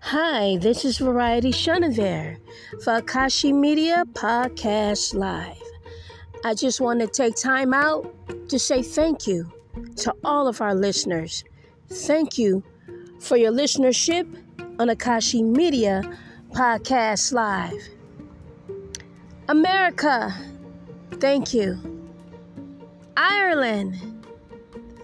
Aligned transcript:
Hi, 0.00 0.56
this 0.58 0.84
is 0.84 0.98
Variety 0.98 1.50
Chenevert 1.50 2.38
for 2.84 3.00
Akashi 3.00 3.52
Media 3.52 4.04
Podcast 4.12 5.12
Live. 5.12 5.60
I 6.44 6.54
just 6.54 6.80
want 6.80 7.00
to 7.00 7.08
take 7.08 7.34
time 7.34 7.74
out 7.74 8.14
to 8.48 8.58
say 8.60 8.80
thank 8.80 9.26
you 9.26 9.50
to 9.96 10.14
all 10.24 10.46
of 10.46 10.60
our 10.60 10.74
listeners. 10.74 11.42
Thank 11.88 12.38
you 12.38 12.62
for 13.18 13.36
your 13.36 13.50
listenership 13.50 14.24
on 14.78 14.88
Akashi 14.88 15.42
Media 15.44 16.02
Podcast 16.52 17.32
Live. 17.32 17.88
America, 19.48 20.32
thank 21.14 21.52
you. 21.52 21.76
Ireland, 23.16 23.96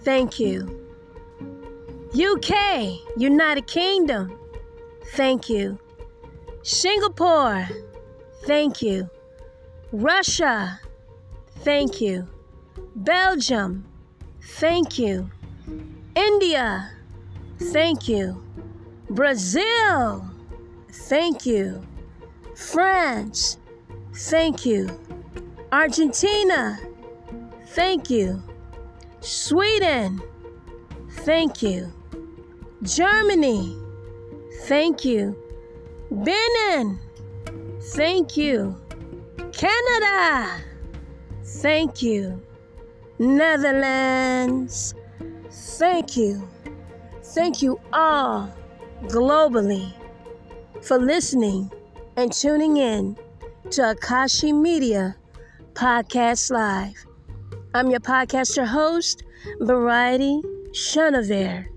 thank 0.03 0.39
you. 0.39 0.81
UK, 2.13 2.97
United 3.17 3.67
Kingdom, 3.67 4.39
thank 5.13 5.49
you. 5.49 5.79
Singapore, 6.63 7.67
thank 8.45 8.81
you. 8.81 9.09
Russia, 9.91 10.79
thank 11.59 12.01
you. 12.01 12.27
Belgium, 12.95 13.85
thank 14.41 14.97
you. 14.97 15.29
India, 16.15 16.89
thank 17.71 18.07
you. 18.07 18.43
Brazil, 19.09 20.27
thank 20.91 21.45
you. 21.45 21.85
France, 22.55 23.57
thank 24.15 24.65
you. 24.65 24.89
Argentina, 25.71 26.79
thank 27.67 28.09
you. 28.09 28.41
Sweden, 29.19 30.21
thank 31.09 31.61
you. 31.61 31.91
Germany, 32.83 33.75
thank 34.65 35.05
you. 35.05 35.35
Benin, 36.09 36.99
thank 37.93 38.35
you. 38.35 38.75
Canada, 39.51 40.63
thank 41.43 42.01
you. 42.01 42.41
Netherlands, 43.19 44.95
thank 45.51 46.17
you. 46.17 46.47
Thank 47.23 47.61
you 47.61 47.79
all 47.93 48.51
globally 49.03 49.93
for 50.81 50.97
listening 50.97 51.71
and 52.17 52.31
tuning 52.31 52.77
in 52.77 53.15
to 53.69 53.81
Akashi 53.93 54.53
Media 54.53 55.15
Podcast 55.73 56.49
Live. 56.49 57.05
I'm 57.75 57.91
your 57.91 57.99
podcaster 57.99 58.65
host, 58.65 59.23
Variety 59.59 60.41
Chenevert, 60.71 61.67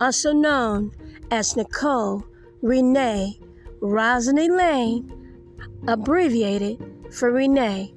also 0.00 0.32
known 0.32 0.92
as 1.30 1.56
Nicole 1.56 2.24
Renee 2.62 3.38
Rosalyn 3.80 4.50
Elaine, 4.50 5.82
abbreviated 5.86 6.78
for 7.12 7.30
Renee 7.30 7.94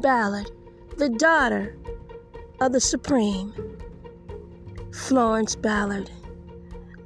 Ballard, 0.00 0.50
the 0.96 1.08
daughter 1.08 1.76
of 2.60 2.72
the 2.72 2.80
Supreme, 2.80 3.52
Florence 4.92 5.56
Ballard. 5.56 6.10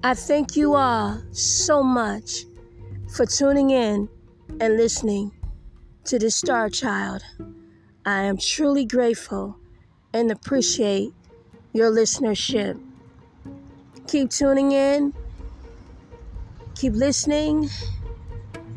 I 0.05 0.15
thank 0.15 0.57
you 0.57 0.75
all 0.75 1.23
so 1.33 1.83
much 1.83 2.45
for 3.15 3.27
tuning 3.27 3.71
in 3.71 4.09
and 4.61 4.77
listening 4.77 5.33
to 6.05 6.19
the 6.19 6.31
Star 6.31 6.69
Child. 6.69 7.23
I 8.05 8.23
am 8.23 8.37
truly 8.37 8.85
grateful 8.85 9.57
and 10.13 10.31
appreciate 10.31 11.13
your 11.73 11.91
listenership. 11.91 12.81
Keep 14.09 14.31
tuning 14.31 14.73
in, 14.73 15.15
keep 16.81 16.95
listening, 16.95 17.69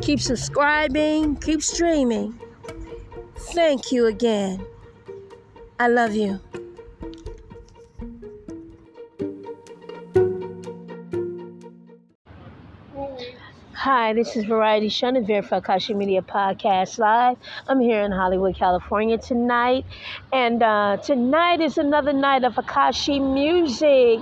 keep 0.02 0.20
subscribing, 0.20 1.38
keep 1.38 1.64
streaming. 1.64 2.38
Thank 3.56 3.94
you 3.94 4.08
again. 4.08 4.66
I 5.80 5.88
love 5.88 6.14
you. 6.14 6.42
Hi, 13.84 14.14
this 14.14 14.38
is 14.38 14.46
Variety 14.46 14.88
Chenevert 14.88 15.44
for 15.44 15.60
Akashi 15.60 15.94
Media 15.94 16.22
Podcast 16.22 17.00
Live. 17.00 17.36
I'm 17.68 17.82
here 17.82 18.02
in 18.04 18.14
Hollywood, 18.14 18.56
California 18.56 19.18
tonight. 19.18 19.84
And 20.32 20.64
uh, 20.64 20.96
tonight 21.04 21.60
is 21.60 21.78
another 21.78 22.14
night 22.14 22.46
of 22.46 22.54
Akashi 22.54 23.20
music 23.20 24.22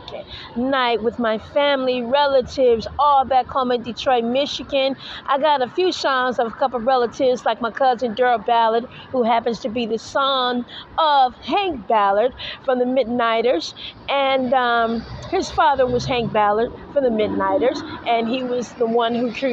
night 0.56 1.04
with 1.04 1.20
my 1.20 1.38
family, 1.38 2.02
relatives, 2.02 2.88
all 2.98 3.24
back 3.24 3.46
home 3.46 3.72
in 3.72 3.84
Detroit, 3.84 4.24
Michigan. 4.24 4.96
I 5.28 5.38
got 5.38 5.62
a 5.62 5.70
few 5.70 5.92
songs 5.92 6.40
of 6.40 6.48
a 6.48 6.56
couple 6.58 6.80
of 6.80 6.88
relatives, 6.88 7.46
like 7.46 7.62
my 7.62 7.70
cousin 7.70 8.16
Daryl 8.16 8.44
Ballard, 8.44 8.86
who 9.12 9.22
happens 9.22 9.60
to 9.60 9.70
be 9.70 9.86
the 9.86 10.00
son 10.00 10.66
of 10.98 11.36
Hank 11.36 11.88
Ballard 11.88 12.34
from 12.66 12.80
the 12.80 12.86
Midnighters. 12.86 13.76
And 14.10 14.56
um, 14.56 15.02
his 15.30 15.52
father 15.52 15.86
was 15.86 16.04
Hank 16.04 16.34
Ballard 16.34 16.72
from 16.94 17.04
the 17.04 17.12
Midnighters, 17.12 17.80
and 18.08 18.28
he 18.28 18.42
was 18.42 18.72
the 18.74 18.88
one 18.88 19.14
who 19.14 19.32
created 19.32 19.51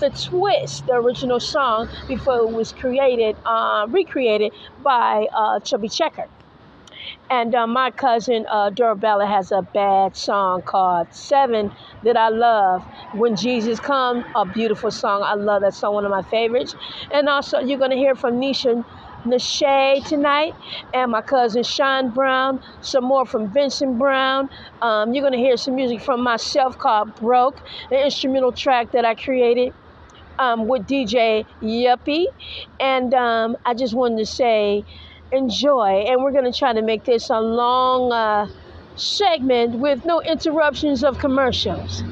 the 0.00 0.10
twist, 0.10 0.86
the 0.86 0.94
original 0.94 1.40
song, 1.40 1.88
before 2.08 2.38
it 2.38 2.50
was 2.50 2.72
created, 2.72 3.36
uh, 3.44 3.86
recreated 3.88 4.52
by 4.82 5.26
uh, 5.32 5.60
Chubby 5.60 5.88
Checker. 5.88 6.28
And 7.30 7.54
uh, 7.54 7.66
my 7.66 7.90
cousin 7.90 8.46
uh, 8.48 8.70
has 9.26 9.52
a 9.52 9.62
bad 9.62 10.16
song 10.16 10.62
called 10.62 11.12
Seven 11.12 11.72
that 12.04 12.16
I 12.16 12.28
love. 12.28 12.84
When 13.14 13.36
Jesus 13.36 13.80
Come, 13.80 14.24
a 14.34 14.44
beautiful 14.46 14.90
song. 14.90 15.22
I 15.24 15.34
love 15.34 15.62
that 15.62 15.74
song, 15.74 15.94
one 15.94 16.04
of 16.04 16.10
my 16.10 16.22
favorites. 16.22 16.74
And 17.12 17.28
also, 17.28 17.60
you're 17.60 17.78
going 17.78 17.90
to 17.90 17.96
hear 17.96 18.14
from 18.14 18.40
Neisha 18.40 18.84
Neisha 19.24 20.04
tonight, 20.06 20.54
and 20.94 21.10
my 21.10 21.20
cousin 21.20 21.64
Sean 21.64 22.10
Brown. 22.10 22.62
Some 22.80 23.04
more 23.04 23.26
from 23.26 23.48
Benson 23.48 23.98
Brown. 23.98 24.48
Um, 24.80 25.12
you're 25.14 25.24
gonna 25.24 25.36
hear 25.36 25.56
some 25.56 25.74
music 25.74 26.00
from 26.00 26.22
myself 26.22 26.78
called 26.78 27.14
"Broke," 27.16 27.58
an 27.90 27.98
instrumental 28.04 28.52
track 28.52 28.92
that 28.92 29.04
I 29.04 29.16
created 29.16 29.74
um, 30.38 30.68
with 30.68 30.86
DJ 30.86 31.46
Yuppie. 31.62 32.26
And 32.80 33.14
um, 33.14 33.56
I 33.64 33.74
just 33.74 33.94
wanted 33.94 34.18
to 34.18 34.26
say, 34.26 34.84
enjoy. 35.32 36.04
And 36.08 36.22
we're 36.22 36.32
gonna 36.32 36.52
try 36.52 36.72
to 36.72 36.82
make 36.82 37.04
this 37.04 37.30
a 37.30 37.40
long 37.40 38.12
uh, 38.12 38.48
segment 38.96 39.78
with 39.78 40.04
no 40.04 40.20
interruptions 40.22 41.04
of 41.04 41.18
commercials. 41.18 42.02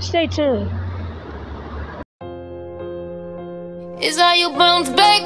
Stay 0.00 0.26
tuned. 0.26 0.70
Is 4.02 4.18
how 4.18 4.34
you 4.34 4.50
bounce 4.50 4.88
back? 4.90 5.22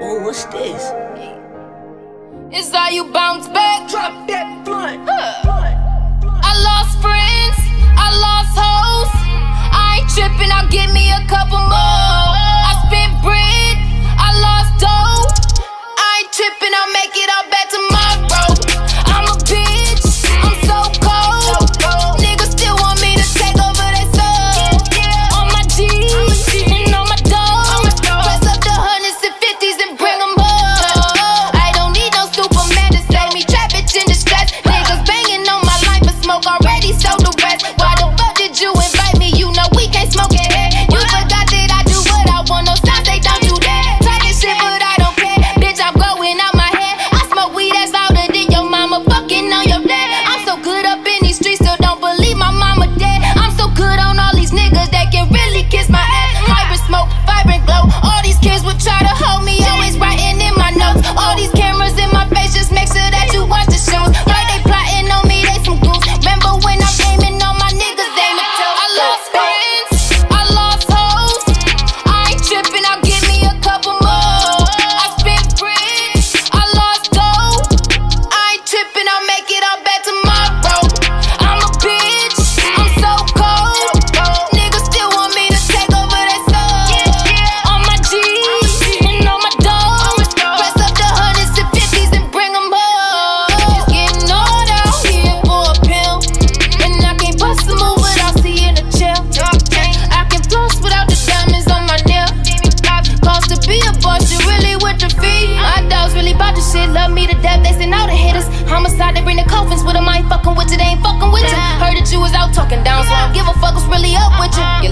Oh, 0.00 0.22
what's 0.22 0.44
this? 0.44 0.92
Is 2.56 2.72
how 2.72 2.88
you 2.88 3.10
bounce 3.12 3.48
back? 3.48 3.90
Drop 3.90 4.26
that 4.28 4.64
blunt. 4.64 5.08
I 5.10 6.54
lost 6.62 7.02
friends, 7.02 7.58
I 7.98 8.08
lost 8.24 8.56
hoes. 8.56 9.10
I 9.74 9.98
ain't 10.00 10.10
tripping, 10.10 10.52
I'll 10.52 10.68
give 10.68 10.92
me 10.94 11.10
a 11.10 11.26
couple 11.28 11.58
more. 11.58 12.37
Bread, 13.22 13.76
I 14.18 14.28
lost 14.40 14.80
dough. 14.80 15.26
I 15.98 16.22
ain't 16.22 16.32
tripping, 16.32 16.74
I'll 16.74 16.92
make 16.92 17.14
it 17.16 17.28
all 17.34 17.46
back 17.50 17.68
tomorrow. 17.70 18.77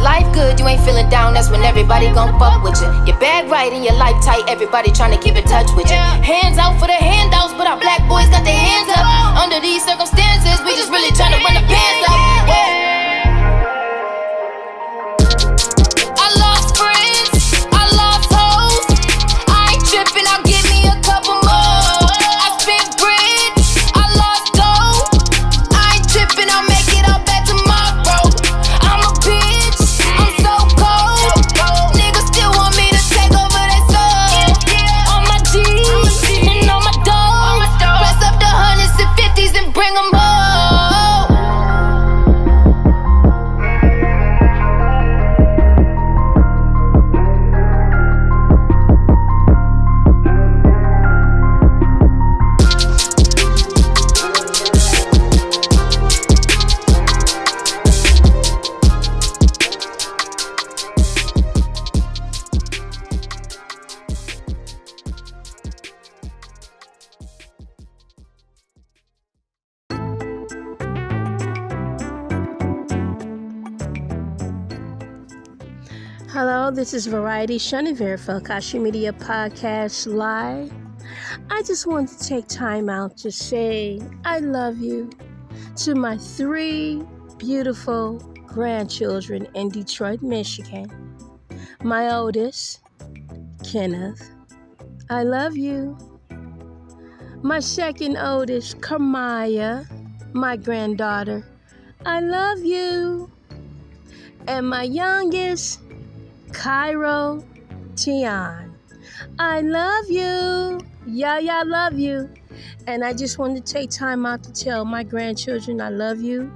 Life 0.06 0.30
good, 0.30 0.54
you 0.62 0.64
ain't 0.70 0.78
feeling 0.86 1.10
down, 1.10 1.34
that's 1.34 1.50
when 1.50 1.66
everybody 1.66 2.06
gon' 2.14 2.30
fuck 2.38 2.62
with 2.62 2.78
you. 2.78 2.86
Your 3.10 3.18
bag 3.18 3.50
right 3.50 3.74
and 3.74 3.82
your 3.82 3.98
life 3.98 4.14
tight, 4.22 4.46
everybody 4.46 4.94
trying 4.94 5.10
to 5.10 5.18
keep 5.18 5.34
in 5.34 5.42
touch 5.42 5.66
with 5.74 5.90
you. 5.90 5.98
Hands 6.22 6.54
out 6.62 6.78
for 6.78 6.86
the 6.86 6.94
handouts, 6.94 7.58
but 7.58 7.66
our 7.66 7.74
black 7.74 8.06
boys 8.06 8.30
got 8.30 8.46
their 8.46 8.54
hands 8.54 8.86
up. 8.94 9.02
Under 9.42 9.58
these 9.58 9.82
circumstances, 9.82 10.62
we 10.62 10.78
just 10.78 10.94
really 10.94 11.10
trying 11.18 11.34
to 11.34 11.42
run 11.42 11.55
is 76.96 77.06
Variety 77.06 77.58
Chenevert 77.58 78.18
for 78.20 78.78
Media 78.80 79.12
Podcast 79.12 80.06
Live. 80.06 80.72
I 81.50 81.60
just 81.60 81.86
want 81.86 82.08
to 82.08 82.18
take 82.26 82.48
time 82.48 82.88
out 82.88 83.18
to 83.18 83.30
say 83.30 84.00
I 84.24 84.38
love 84.38 84.78
you 84.78 85.10
to 85.84 85.94
my 85.94 86.16
three 86.16 87.02
beautiful 87.36 88.16
grandchildren 88.46 89.46
in 89.54 89.68
Detroit, 89.68 90.22
Michigan. 90.22 90.90
My 91.82 92.14
oldest, 92.16 92.80
Kenneth, 93.62 94.30
I 95.10 95.22
love 95.22 95.54
you. 95.54 95.98
My 97.42 97.60
second 97.60 98.16
oldest, 98.16 98.80
Kamaya, 98.80 99.86
my 100.32 100.56
granddaughter, 100.56 101.46
I 102.06 102.20
love 102.20 102.64
you. 102.64 103.30
And 104.48 104.70
my 104.70 104.84
youngest, 104.84 105.80
Cairo 106.56 107.44
Tian. 107.96 108.74
I 109.38 109.60
love 109.60 110.06
you. 110.08 110.80
Yeah, 111.06 111.38
yeah, 111.38 111.60
I 111.60 111.62
love 111.62 111.98
you. 111.98 112.30
And 112.86 113.04
I 113.04 113.12
just 113.12 113.38
wanted 113.38 113.64
to 113.64 113.72
take 113.72 113.90
time 113.90 114.24
out 114.24 114.42
to 114.44 114.52
tell 114.52 114.86
my 114.86 115.04
grandchildren 115.04 115.82
I 115.82 115.90
love 115.90 116.20
you. 116.20 116.50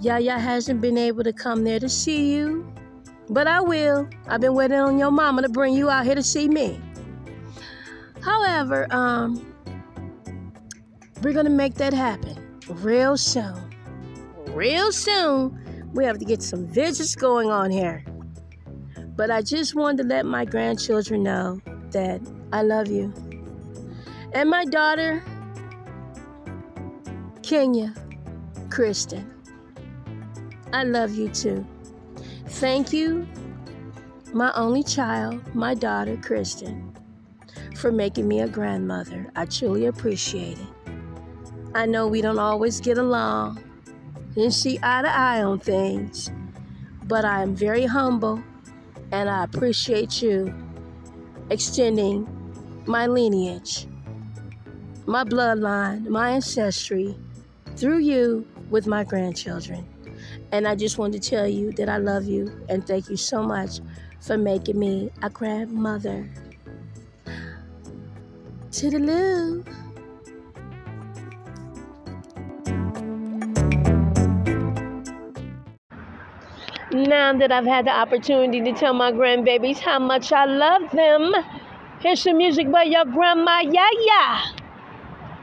Yaya 0.00 0.38
hasn't 0.38 0.80
been 0.80 0.96
able 0.96 1.22
to 1.22 1.34
come 1.34 1.64
there 1.64 1.78
to 1.78 1.88
see 1.88 2.34
you, 2.34 2.66
but 3.28 3.46
I 3.46 3.60
will. 3.60 4.08
I've 4.26 4.40
been 4.40 4.54
waiting 4.54 4.78
on 4.78 4.98
your 4.98 5.10
mama 5.10 5.42
to 5.42 5.50
bring 5.50 5.74
you 5.74 5.90
out 5.90 6.06
here 6.06 6.14
to 6.14 6.22
see 6.22 6.48
me. 6.48 6.80
However, 8.22 8.86
um, 8.90 9.54
we're 11.22 11.34
gonna 11.34 11.50
make 11.50 11.74
that 11.74 11.92
happen 11.92 12.58
real 12.68 13.18
soon. 13.18 13.70
Real 14.48 14.90
soon, 14.92 15.90
we 15.92 16.04
have 16.04 16.18
to 16.18 16.24
get 16.24 16.42
some 16.42 16.66
visits 16.66 17.14
going 17.14 17.50
on 17.50 17.70
here. 17.70 18.02
But 19.22 19.30
I 19.30 19.40
just 19.40 19.76
wanted 19.76 20.02
to 20.02 20.08
let 20.08 20.26
my 20.26 20.44
grandchildren 20.44 21.22
know 21.22 21.60
that 21.92 22.20
I 22.52 22.62
love 22.62 22.88
you. 22.88 23.14
And 24.32 24.50
my 24.50 24.64
daughter, 24.64 25.22
Kenya, 27.44 27.94
Kristen, 28.68 29.32
I 30.72 30.82
love 30.82 31.14
you 31.14 31.28
too. 31.28 31.64
Thank 32.48 32.92
you, 32.92 33.28
my 34.32 34.52
only 34.56 34.82
child, 34.82 35.54
my 35.54 35.74
daughter, 35.74 36.16
Kristen, 36.16 36.92
for 37.76 37.92
making 37.92 38.26
me 38.26 38.40
a 38.40 38.48
grandmother. 38.48 39.30
I 39.36 39.44
truly 39.44 39.86
appreciate 39.86 40.58
it. 40.58 40.92
I 41.76 41.86
know 41.86 42.08
we 42.08 42.22
don't 42.22 42.40
always 42.40 42.80
get 42.80 42.98
along 42.98 43.62
and 44.34 44.52
see 44.52 44.80
eye 44.82 45.02
to 45.02 45.08
eye 45.08 45.44
on 45.44 45.60
things, 45.60 46.28
but 47.04 47.24
I 47.24 47.42
am 47.42 47.54
very 47.54 47.86
humble 47.86 48.42
and 49.12 49.28
I 49.28 49.44
appreciate 49.44 50.22
you 50.22 50.52
extending 51.50 52.26
my 52.86 53.06
lineage, 53.06 53.86
my 55.06 55.22
bloodline, 55.22 56.06
my 56.08 56.30
ancestry 56.30 57.14
through 57.76 57.98
you 57.98 58.46
with 58.70 58.86
my 58.86 59.04
grandchildren. 59.04 59.86
And 60.50 60.66
I 60.66 60.74
just 60.74 60.98
wanted 60.98 61.22
to 61.22 61.30
tell 61.30 61.46
you 61.46 61.72
that 61.72 61.88
I 61.88 61.98
love 61.98 62.24
you 62.24 62.64
and 62.68 62.86
thank 62.86 63.10
you 63.10 63.16
so 63.16 63.42
much 63.42 63.80
for 64.20 64.38
making 64.38 64.78
me 64.78 65.10
a 65.22 65.28
grandmother. 65.28 66.28
Toodaloo. 68.70 69.81
Now 76.92 77.32
that 77.38 77.50
I've 77.50 77.64
had 77.64 77.86
the 77.86 77.90
opportunity 77.90 78.60
to 78.60 78.72
tell 78.78 78.92
my 78.92 79.12
grandbabies 79.12 79.78
how 79.78 79.98
much 79.98 80.30
I 80.30 80.44
love 80.44 80.90
them, 80.90 81.32
here's 82.00 82.20
some 82.20 82.36
music 82.36 82.70
by 82.70 82.82
your 82.82 83.06
grandma 83.06 83.60
Yaya. 83.60 84.54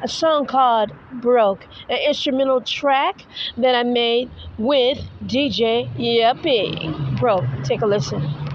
A 0.03 0.07
song 0.07 0.45
called 0.45 0.91
Broke, 1.11 1.65
an 1.89 1.97
instrumental 2.07 2.61
track 2.61 3.25
that 3.57 3.73
I 3.73 3.81
made 3.81 4.29
with 4.59 4.99
DJ 5.25 5.89
Yuppie. 5.97 7.19
Broke, 7.19 7.45
take 7.63 7.81
a 7.81 7.87
listen. 7.87 8.48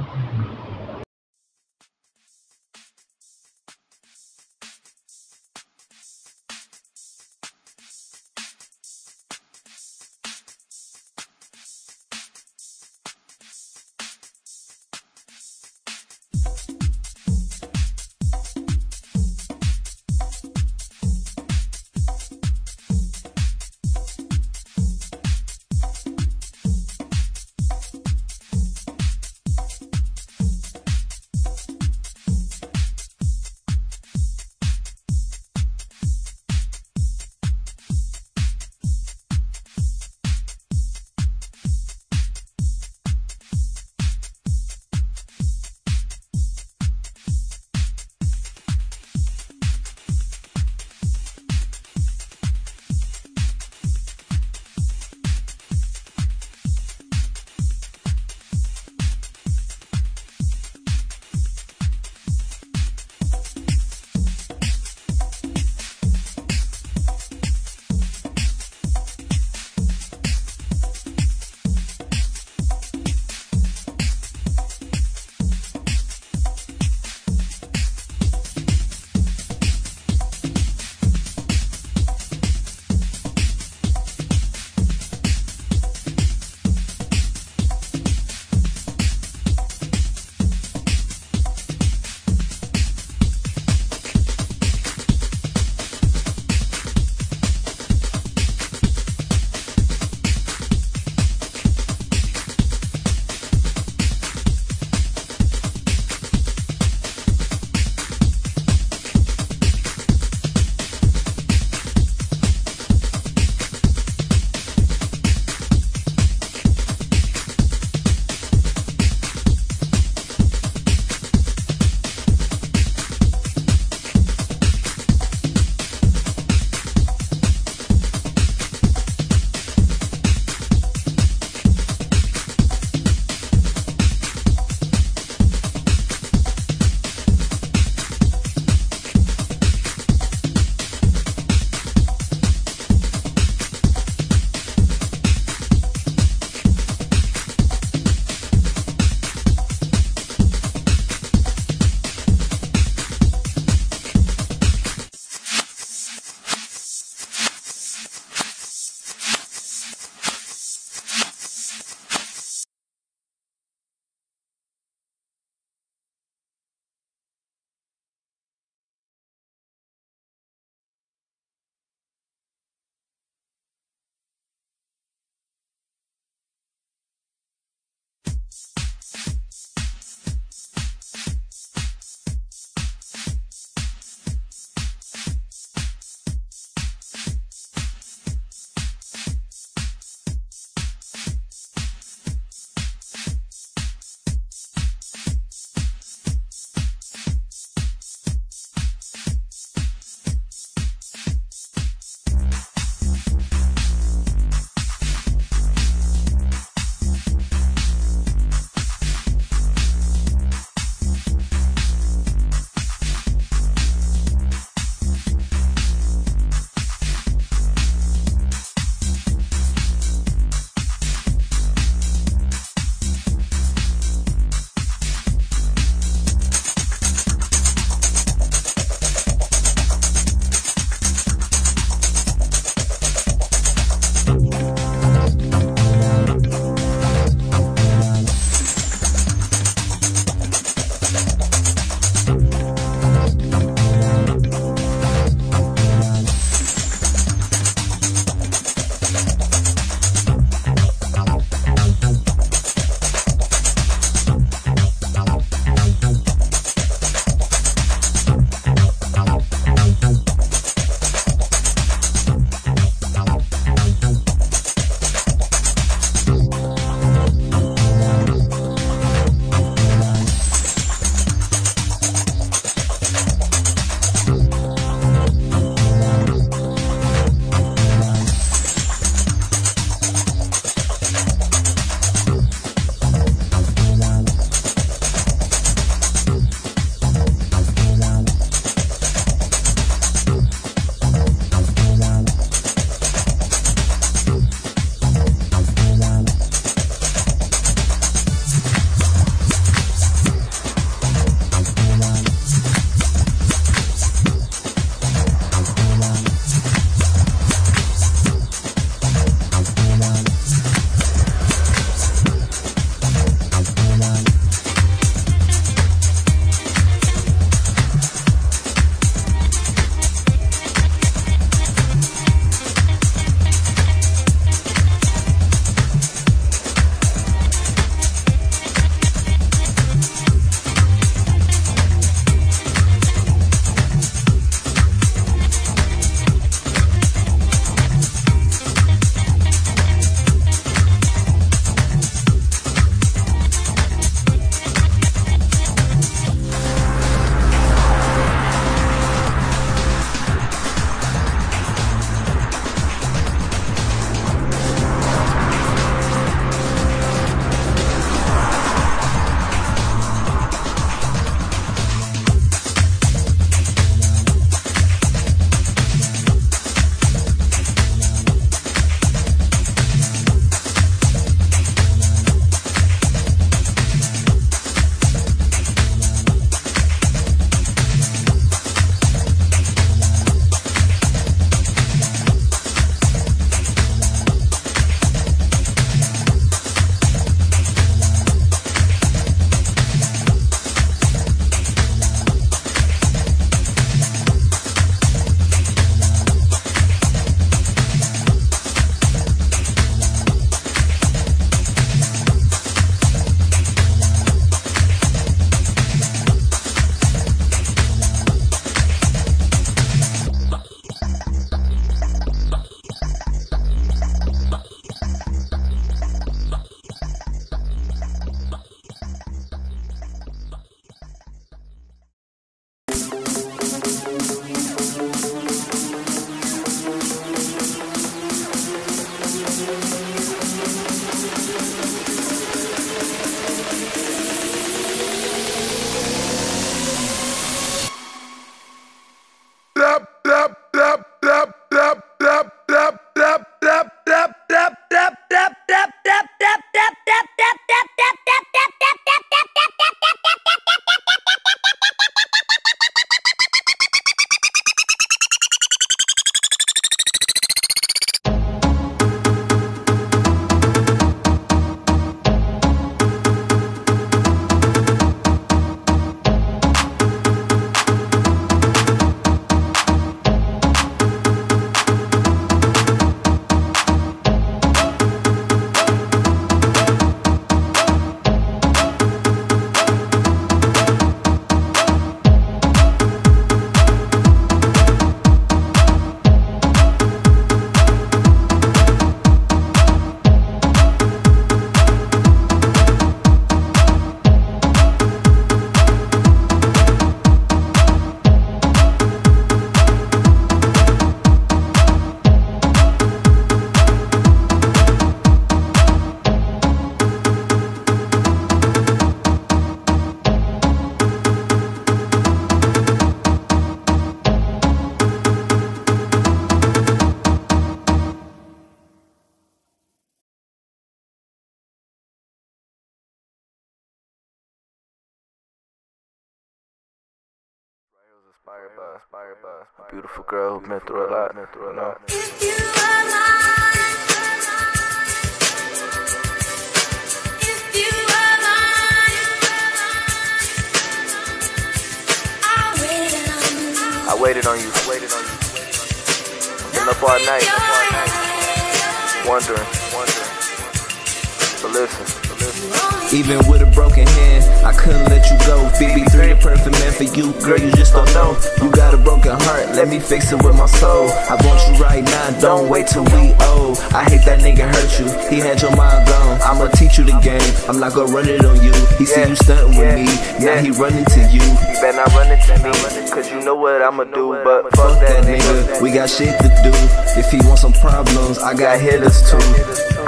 I'ma 573.94 574.11
do, 574.11 574.35
but 574.42 574.64
fuck 574.74 574.98
that 574.98 575.22
nigga. 575.22 575.80
We 575.80 575.92
got 575.92 576.11
shit 576.11 576.37
to 576.40 576.48
do. 576.66 576.74
If 577.14 577.30
he 577.30 577.38
want 577.46 577.61
some 577.61 577.72
problems, 577.74 578.38
I 578.38 578.52
got 578.52 578.80
hitters 578.80 579.22
too. 579.30 579.38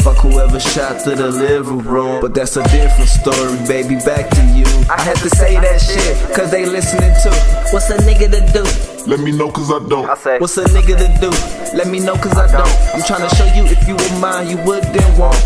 Fuck 0.02 0.16
whoever 0.26 0.58
shot 0.58 1.04
to 1.04 1.14
the 1.14 1.30
living 1.30 1.78
room. 1.78 2.20
But 2.20 2.34
that's 2.34 2.56
a 2.56 2.64
different 2.64 3.08
story, 3.08 3.56
baby. 3.68 3.94
Back 4.04 4.28
to 4.30 4.42
you. 4.58 4.66
I 4.90 5.00
had 5.00 5.14
to 5.18 5.30
say 5.30 5.54
that 5.54 5.80
shit, 5.80 6.34
cause 6.34 6.50
they 6.50 6.66
listening 6.66 7.14
too. 7.22 7.30
What's 7.70 7.88
a 7.90 7.98
nigga 7.98 8.26
to 8.34 8.42
do? 8.52 8.64
Let 9.08 9.20
me 9.20 9.30
know 9.30 9.52
cause 9.52 9.70
I 9.70 9.78
don't. 9.88 10.10
I 10.10 10.14
say, 10.16 10.40
What's 10.40 10.56
a 10.56 10.64
nigga 10.64 10.98
to 10.98 11.20
do? 11.20 11.30
Let 11.78 11.86
me 11.86 12.00
know 12.00 12.16
cause 12.16 12.36
I 12.36 12.50
don't. 12.50 12.66
I'm 12.92 13.02
trying 13.06 13.22
to 13.28 13.32
show 13.36 13.46
you 13.54 13.66
if 13.66 13.86
you 13.86 13.94
were 13.94 14.20
mine, 14.20 14.48
you 14.48 14.56
wouldn't 14.64 15.16
want. 15.16 15.36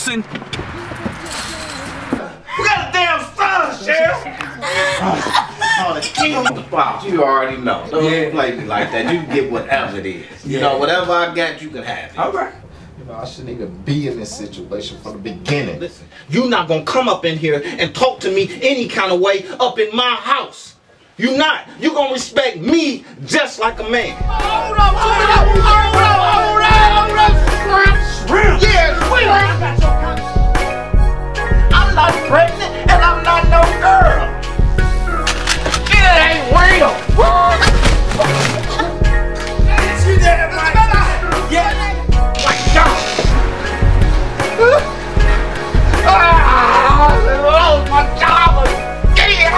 Get 0.00 0.14
him, 0.14 0.22
Peterson. 0.22 0.24
We 2.58 2.64
got 2.64 2.88
a 2.88 2.92
damn 2.92 3.20
son, 3.34 3.84
Sheriff. 3.84 4.16
Oh, 5.82 5.94
the 5.94 6.00
king 6.00 6.46
of 6.46 6.54
the 6.54 6.62
box. 6.70 7.04
You 7.04 7.22
already 7.22 7.58
know. 7.58 7.86
Don't 7.90 8.32
play 8.32 8.56
me 8.56 8.64
like 8.64 8.90
that. 8.92 9.12
You 9.12 9.20
can 9.20 9.34
get 9.34 9.50
whatever 9.50 9.98
it 9.98 10.06
is. 10.06 10.46
You 10.46 10.60
know, 10.60 10.78
whatever 10.78 11.12
I 11.12 11.34
got, 11.34 11.60
you 11.60 11.70
can 11.70 11.82
have 11.82 12.12
it. 12.12 12.18
All 12.18 12.32
right. 12.32 12.54
You 12.98 13.04
know, 13.04 13.14
I 13.14 13.24
shouldn't 13.24 13.50
even 13.50 13.76
be 13.82 14.08
in 14.08 14.18
this 14.18 14.34
situation 14.34 14.98
from 15.00 15.14
the 15.14 15.18
beginning. 15.18 15.80
Listen, 15.80 16.06
you're 16.28 16.48
not 16.48 16.68
gonna 16.68 16.84
come 16.84 17.08
up 17.08 17.24
in 17.24 17.38
here 17.38 17.62
and 17.64 17.94
talk 17.94 18.20
to 18.20 18.30
me 18.30 18.50
any 18.62 18.88
kind 18.88 19.12
of 19.12 19.20
way 19.20 19.46
up 19.58 19.78
in 19.78 19.94
my 19.94 20.14
house. 20.16 20.76
You 21.16 21.36
not. 21.36 21.68
You 21.78 21.92
gonna 21.92 22.12
respect 22.12 22.58
me 22.58 23.04
just 23.26 23.58
like 23.58 23.78
a 23.80 23.88
man. 23.88 24.16
Hold 24.22 24.78
up, 24.78 24.94
hold 24.94 25.30
up, 25.30 25.48
hold 25.48 25.96
up, 25.96 26.09
hold 26.90 27.18
up, 27.18 27.34
hold 27.62 27.88
up, 27.88 27.98
shrimp. 28.26 28.62
Yeah, 28.62 28.98
shrimp. 29.06 29.30
I'm 31.72 31.94
not 31.94 32.12
pregnant 32.28 32.72
and 32.90 33.02
I'm 33.02 33.22
not 33.22 33.42
no 33.54 33.62
girl. 33.80 34.26
It 35.88 36.04
ain't 36.26 36.46
real. 36.52 36.92
You 40.10 40.16
there, 40.18 40.50
my 40.50 40.72
Yeah. 41.50 41.70
My 42.44 42.54
God. 42.74 42.98
Ah, 46.04 47.14
oh, 47.46 47.76
my. 47.90 48.02
Yeah. 49.16 49.54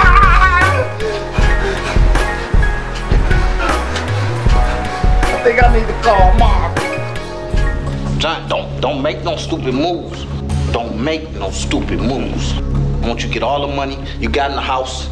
I 5.25 5.43
think 5.43 5.57
I 5.63 5.65
need 5.73 5.87
to 5.87 5.95
call 6.03 6.35
Mark. 6.39 6.62
John, 8.23 8.49
don't 8.49 8.81
don't 8.81 9.03
make 9.03 9.25
no 9.25 9.35
stupid 9.35 9.75
moves. 9.75 10.25
Don't 10.71 10.97
make 10.97 11.29
no 11.33 11.51
stupid 11.51 11.99
moves. 11.99 12.53
I 12.53 13.09
want 13.09 13.21
you 13.21 13.27
to 13.27 13.35
get 13.35 13.43
all 13.43 13.67
the 13.67 13.75
money 13.75 13.99
you 14.21 14.29
got 14.29 14.51
in 14.51 14.55
the 14.55 14.63
house, 14.63 15.09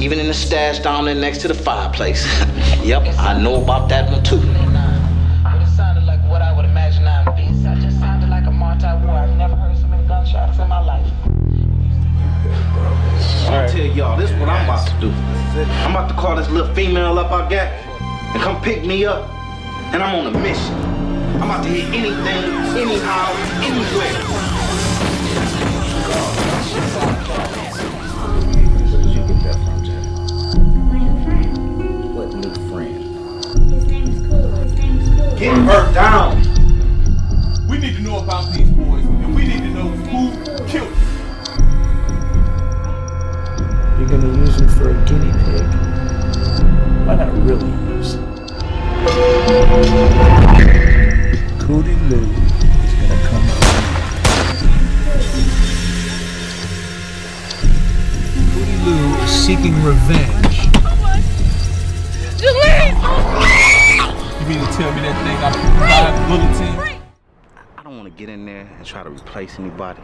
even 0.00 0.18
in 0.18 0.26
the 0.26 0.34
stash 0.34 0.80
down 0.80 1.04
there 1.04 1.14
next 1.14 1.38
to 1.42 1.46
the 1.46 1.54
fireplace. 1.54 2.26
yep, 2.82 3.06
I 3.16 3.40
know 3.40 3.62
about 3.62 3.88
that 3.90 4.10
one 4.10 4.24
too. 4.24 4.38
But 5.44 5.62
it 5.62 5.68
sounded 5.76 6.02
like 6.02 6.18
what 6.28 6.42
I 6.42 6.52
would 6.52 6.64
imagine 6.64 7.06
I 7.06 7.22
would 7.28 7.36
be. 7.36 7.46
So 7.62 7.70
it 7.70 7.78
just 7.78 8.00
sounded 8.00 8.28
like 8.28 8.44
a 8.46 8.50
multi-war. 8.50 9.14
I've 9.14 9.36
never 9.36 9.54
heard 9.54 9.78
so 9.78 9.86
many 9.86 10.04
gunshots 10.08 10.58
in 10.58 10.68
my 10.68 10.80
life. 10.80 11.06
I'll 13.46 13.68
tell 13.68 13.86
y'all, 13.86 14.18
this 14.18 14.32
is 14.32 14.40
what 14.40 14.48
I'm 14.48 14.64
about 14.64 14.84
to 14.84 15.00
do. 15.00 15.12
I'm 15.12 15.92
about 15.92 16.08
to 16.08 16.14
call 16.16 16.34
this 16.34 16.50
little 16.50 16.74
female 16.74 17.20
up 17.20 17.30
I 17.30 17.48
got 17.48 17.68
and 18.34 18.42
come 18.42 18.60
pick 18.62 18.84
me 18.84 19.04
up. 19.04 19.30
And 19.94 20.02
I'm 20.02 20.26
on 20.26 20.34
a 20.34 20.38
mission. 20.40 21.05
I'm 21.36 21.42
about 21.42 21.62
to 21.64 21.68
hit 21.68 21.84
anything, 21.92 22.44
anyhow, 22.76 23.34
anywhere. 23.62 24.14
Where 28.90 29.02
did 29.02 29.10
you 29.12 29.20
get 29.20 29.38
that 29.44 29.56
from, 29.64 29.78
Jack? 29.84 30.04
What 32.14 32.28
new 32.34 32.54
friend? 32.70 33.02
His 33.70 33.84
name 33.84 34.06
is 34.08 34.18
Cool. 34.26 34.48
His 34.56 34.72
name 34.74 34.96
is 34.98 35.08
Cool. 35.08 35.36
Get 35.38 35.56
her 35.58 35.82
down. 35.92 36.32
We 37.68 37.74
need 37.78 37.94
to 37.96 38.02
know 38.02 38.18
about 38.18 38.52
these 38.54 38.70
boys, 38.70 39.04
and 39.04 39.34
we 39.34 39.42
need 39.46 39.60
to 39.60 39.68
know 39.68 39.88
who 39.88 40.30
killed 40.66 40.88
them. 40.88 41.02
You're 43.98 44.08
gonna 44.08 44.32
use 44.38 44.56
him 44.58 44.68
for 44.70 44.88
a 44.90 44.92
guinea 45.04 45.32
pig. 45.44 45.66
Why 47.06 47.14
not 47.14 47.30
really 47.44 47.70
use 47.94 48.14
him? 48.14 48.24
Cootie 51.66 51.96
Lou 51.96 52.22
is 52.22 52.92
gonna 52.94 53.18
come 53.26 53.42
out. 53.42 53.64
Cootie 58.52 58.78
Lou 58.84 59.02
is 59.24 59.30
seeking 59.30 59.74
revenge. 59.82 60.56
You 64.38 64.46
mean 64.46 64.60
to 64.60 64.66
tell 64.76 64.92
me 64.94 65.00
that 65.02 65.16
thing 65.24 65.38
got 65.40 65.54
five 65.80 66.14
bullets? 66.28 66.60
I 67.76 67.82
don't 67.82 67.96
want 67.96 68.06
to 68.06 68.16
get 68.16 68.28
in 68.28 68.46
there 68.46 68.68
and 68.76 68.86
try 68.86 69.02
to 69.02 69.10
replace 69.10 69.58
anybody. 69.58 70.02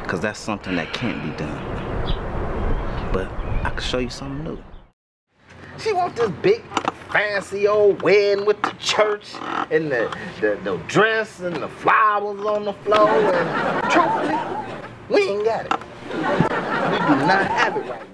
Because 0.00 0.20
that's 0.20 0.38
something 0.38 0.76
that 0.76 0.92
can't 0.94 1.20
be 1.24 1.30
done. 1.36 1.60
But 3.12 3.32
I 3.64 3.70
can 3.70 3.82
show 3.82 3.98
you 3.98 4.10
something 4.10 4.44
new. 4.44 4.62
She 5.76 5.92
wants 5.92 6.20
this 6.20 6.30
big, 6.40 6.62
fancy 7.14 7.68
old 7.68 8.02
wedding 8.02 8.44
with 8.44 8.60
the 8.62 8.74
church 8.80 9.34
and 9.70 9.88
the, 9.92 10.12
the, 10.40 10.58
the 10.64 10.76
dress 10.88 11.38
and 11.38 11.54
the 11.54 11.68
flowers 11.68 12.44
on 12.44 12.64
the 12.64 12.72
floor. 12.72 13.08
And 13.08 13.92
truthfully, 13.92 14.36
we 15.08 15.22
ain't 15.30 15.44
got 15.44 15.66
it. 15.66 15.72
We 16.10 16.98
do 16.98 17.24
not 17.24 17.46
have 17.46 17.76
it 17.76 17.88
right 17.88 18.13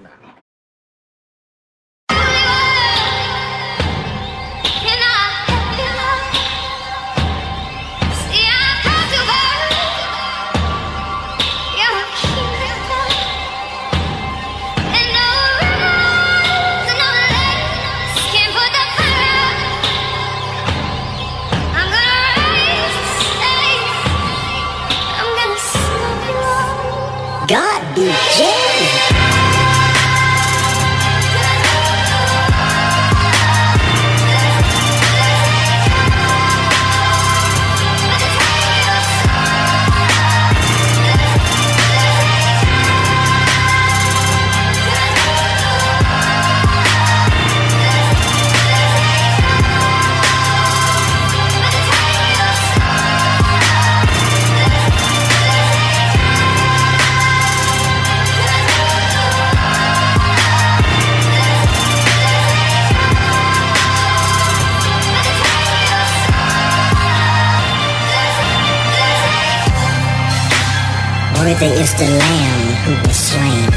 Is 71.61 71.93
the 71.93 72.09
lamb 72.09 72.73
who 72.83 73.07
was 73.07 73.15
slain. 73.15 73.69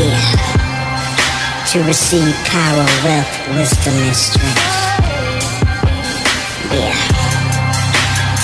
Yeah. 0.00 0.16
To 1.72 1.84
receive 1.84 2.34
power, 2.46 2.86
wealth, 3.04 3.48
wisdom, 3.50 3.92
and 3.92 4.16
strength. 4.16 4.56
Yeah. 6.72 6.96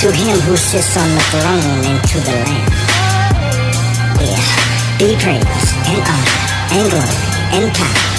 To 0.01 0.13
him 0.13 0.39
who 0.41 0.57
sits 0.59 0.99
on 0.99 1.09
the 1.09 1.21
throne 1.31 1.85
and 1.87 2.09
to 2.09 2.21
the 2.21 2.33
lamb. 2.45 2.73
Yeah. 4.21 4.99
Be 4.99 5.17
praise 5.17 5.73
and 5.89 6.03
honor 6.13 6.39
and 6.77 6.91
glory 6.91 7.17
and 7.57 7.75
power 7.75 8.19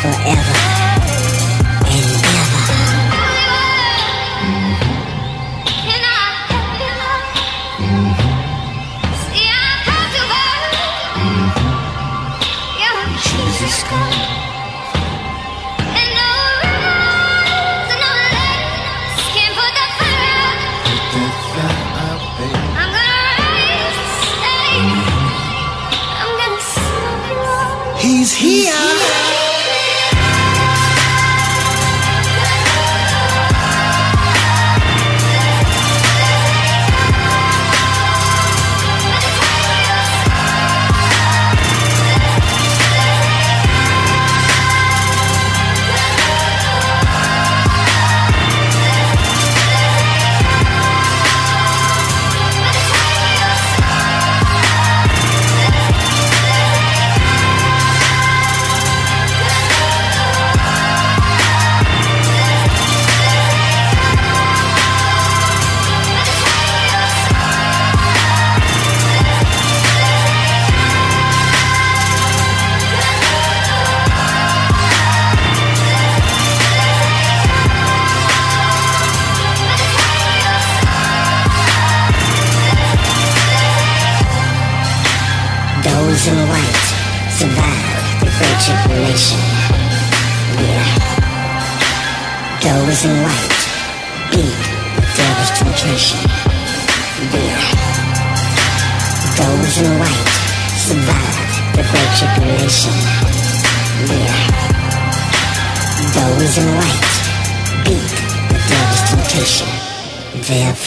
forever 0.00 0.77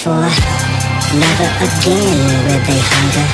Therefore, 0.04 0.34
never 1.14 1.50
again 1.62 2.18
will 2.48 2.62
they 2.66 2.82
hunger, 2.90 3.28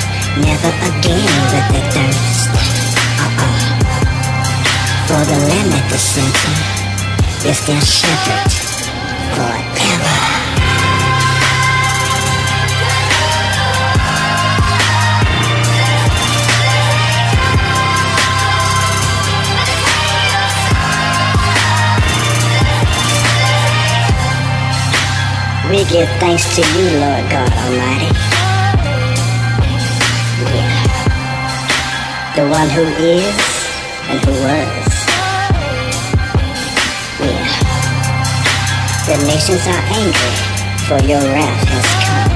never 0.44 0.68
again 0.68 1.24
will 1.48 1.64
they 1.72 1.80
thirst. 1.94 2.52
Uh-uh. 3.24 3.56
For 5.06 5.22
the 5.24 5.38
Lamb 5.48 5.72
at 5.72 5.88
the 5.90 5.96
center 5.96 7.48
is 7.48 7.66
their 7.66 7.80
shepherd 7.80 8.52
forever. 9.34 9.77
We 25.70 25.84
give 25.84 26.08
thanks 26.16 26.56
to 26.56 26.62
you, 26.62 26.96
Lord 26.96 27.28
God 27.28 27.52
Almighty. 27.52 28.08
Yeah. 30.48 30.72
The 32.36 32.48
one 32.48 32.70
who 32.70 32.84
is 32.96 33.36
and 34.08 34.18
who 34.24 34.32
was. 34.32 34.88
Yeah. 37.20 37.44
The 39.08 39.16
nations 39.28 39.66
are 39.68 39.84
angry, 39.92 40.34
for 40.88 40.98
your 41.06 41.20
wrath 41.36 41.68
has 41.68 41.88
come. 42.00 42.32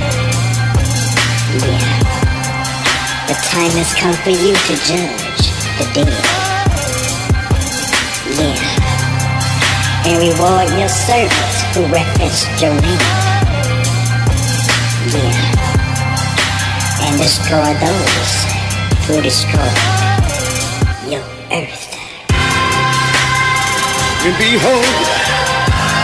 Yeah. 1.56 1.88
The 3.28 3.36
time 3.48 3.72
has 3.80 3.94
come 3.96 4.16
for 4.20 4.28
you 4.28 4.52
to 4.52 4.74
judge 4.84 5.44
the 5.78 5.86
dead. 5.94 6.20
Yeah. 8.36 8.60
And 10.04 10.20
reward 10.20 10.68
your 10.78 10.90
servants 10.90 11.61
who 11.74 11.86
referenced 11.86 12.48
your 12.60 12.74
name. 12.84 13.00
Yeah. 15.08 15.32
And 17.00 17.16
destroy 17.16 17.72
those 17.80 18.32
who 19.08 19.22
destroy 19.22 19.72
your 21.08 21.24
earth. 21.48 21.96
And 24.24 24.34
behold, 24.36 24.96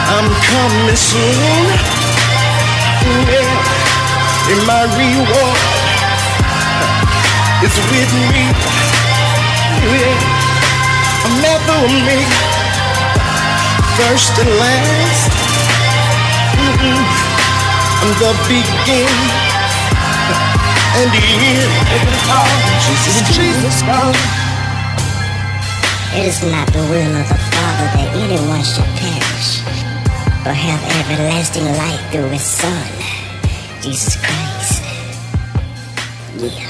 I'm 0.08 0.28
coming 0.48 0.96
soon. 0.96 1.68
Yeah, 3.28 3.52
and 4.48 4.60
my 4.64 4.88
reward 4.96 5.60
is 7.60 7.76
with 7.92 8.12
me. 8.32 8.44
Yeah, 9.84 10.16
I'm 11.24 11.34
never 11.44 11.78
make 12.08 12.32
first 13.98 14.32
and 14.38 14.48
last. 14.58 15.37
I'm 16.80 18.14
the 18.22 18.32
beginning 18.46 19.30
and 20.94 21.10
the 21.10 21.18
end. 21.18 21.70
Jesus, 22.86 23.36
Jesus, 23.36 23.82
God. 23.82 24.14
It 26.14 26.26
is 26.26 26.42
not 26.50 26.66
the 26.72 26.78
will 26.78 27.16
of 27.16 27.28
the 27.28 27.34
Father 27.34 27.86
that 27.94 28.08
anyone 28.14 28.62
should 28.62 28.86
perish, 28.96 29.60
but 30.44 30.54
have 30.54 30.80
everlasting 31.02 31.64
life 31.64 32.00
through 32.10 32.30
his 32.30 32.42
Son, 32.42 32.88
Jesus 33.82 34.16
Christ. 34.16 34.82
Yeah. 36.38 36.67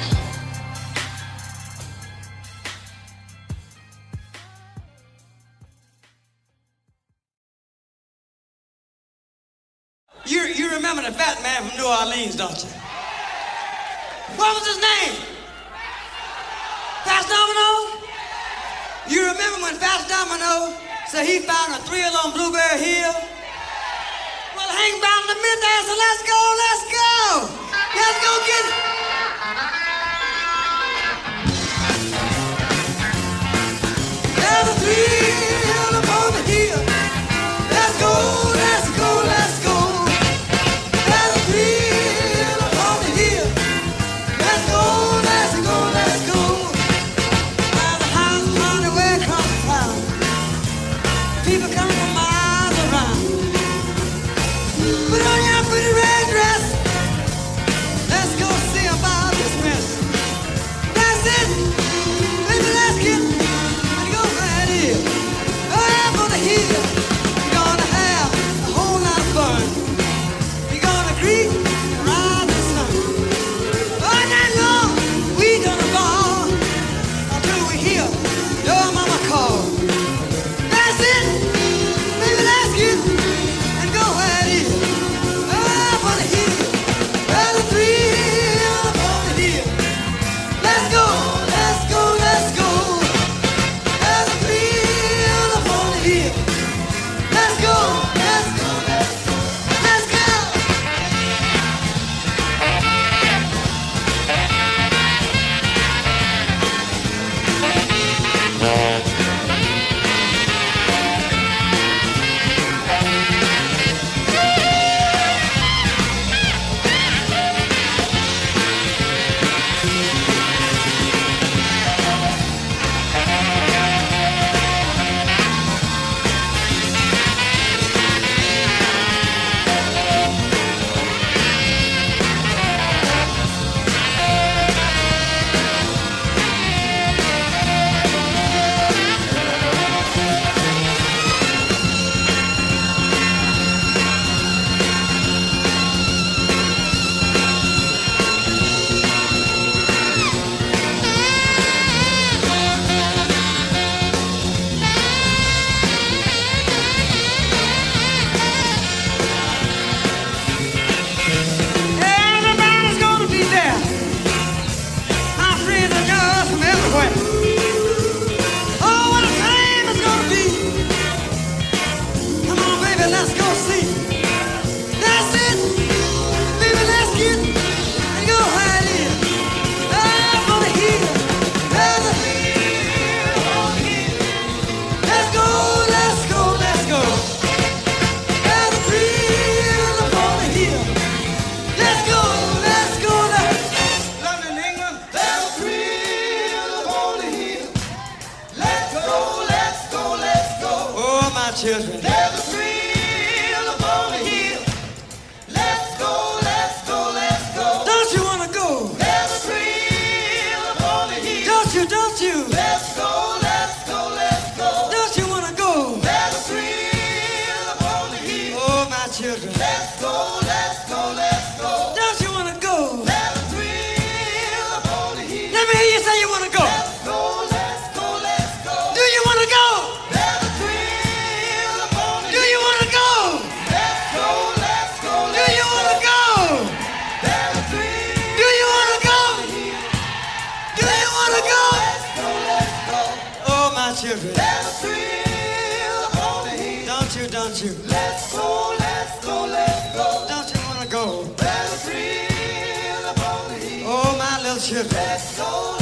Little 254.82 255.18
children. 255.34 255.77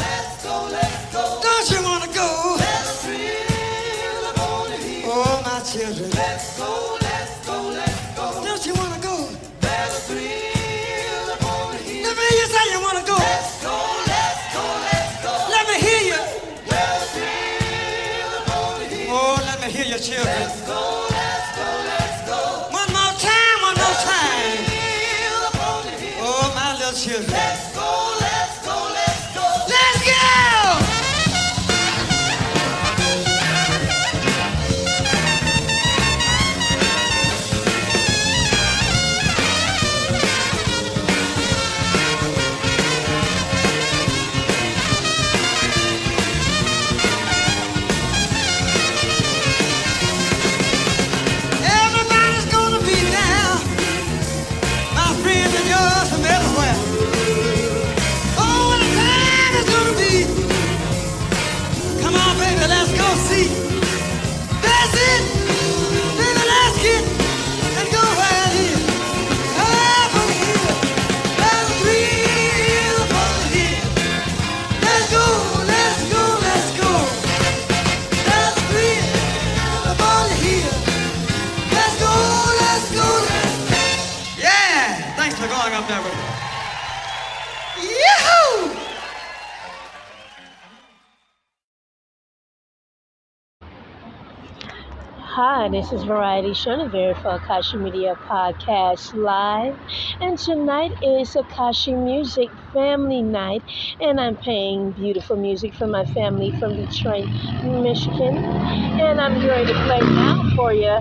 Hi, 95.66 95.70
this 95.72 95.90
is 95.90 96.04
Variety 96.04 96.52
Chenevert 96.52 97.20
for 97.22 97.40
Akashi 97.40 97.74
Media 97.80 98.14
Podcast 98.14 99.14
Live. 99.14 99.76
And 100.20 100.38
tonight 100.38 100.92
is 101.02 101.34
Akashi 101.34 101.92
Music 101.92 102.50
Family 102.72 103.20
Night. 103.20 103.64
And 104.00 104.20
I'm 104.20 104.36
playing 104.36 104.92
beautiful 104.92 105.36
music 105.36 105.74
for 105.74 105.88
my 105.88 106.04
family 106.04 106.56
from 106.60 106.76
Detroit, 106.76 107.26
Michigan. 107.64 108.36
And 108.36 109.20
I'm 109.20 109.40
going 109.44 109.66
to 109.66 109.74
play 109.86 109.98
now 109.98 110.52
for 110.54 110.72
you. 110.72 110.98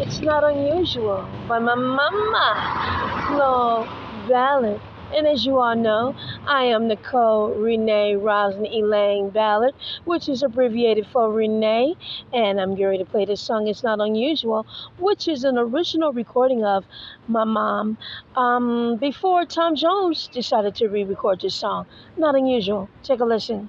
It's 0.00 0.20
not 0.20 0.44
unusual 0.44 1.28
by 1.46 1.58
my 1.58 1.74
mama, 1.74 3.26
Flo 3.28 3.84
Ballard. 4.30 4.80
And 5.14 5.26
as 5.26 5.46
you 5.46 5.58
all 5.58 5.76
know, 5.76 6.14
I 6.46 6.64
am 6.64 6.88
Nichole 6.88 7.54
Rene 7.62 8.14
Rosalyn 8.16 8.72
Elaine 8.72 9.30
Ballard, 9.30 9.74
which 10.04 10.28
is 10.28 10.42
abbreviated 10.42 11.06
for 11.06 11.32
Rene. 11.32 11.94
And 12.32 12.60
I'm 12.60 12.74
going 12.74 12.98
to 12.98 13.04
play 13.04 13.24
this 13.24 13.40
song, 13.40 13.68
It's 13.68 13.82
Not 13.82 14.00
Unusual, 14.00 14.66
which 14.98 15.28
is 15.28 15.44
an 15.44 15.58
original 15.58 16.12
recording 16.12 16.64
of 16.64 16.84
my 17.28 17.44
mom 17.44 17.98
um, 18.36 18.96
before 18.96 19.44
Tom 19.44 19.76
Jones 19.76 20.28
decided 20.32 20.74
to 20.76 20.88
re 20.88 21.04
record 21.04 21.40
this 21.40 21.54
song. 21.54 21.86
Not 22.16 22.34
unusual. 22.34 22.88
Take 23.02 23.20
a 23.20 23.24
listen. 23.24 23.68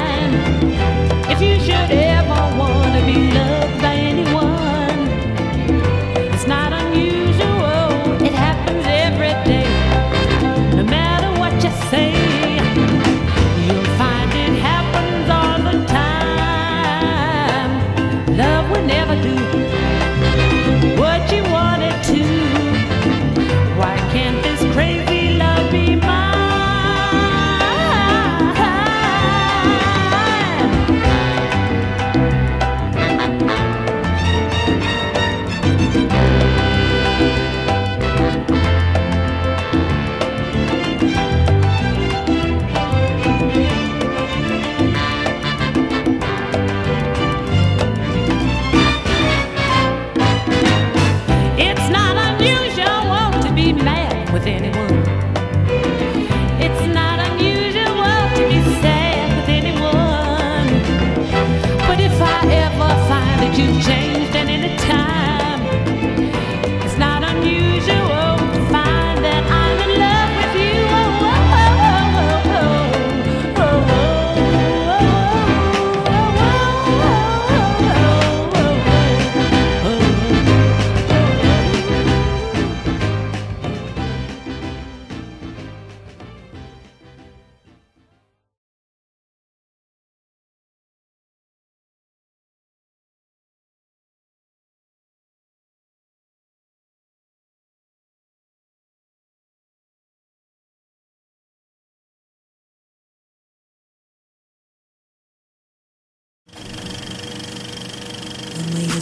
If 0.33 0.70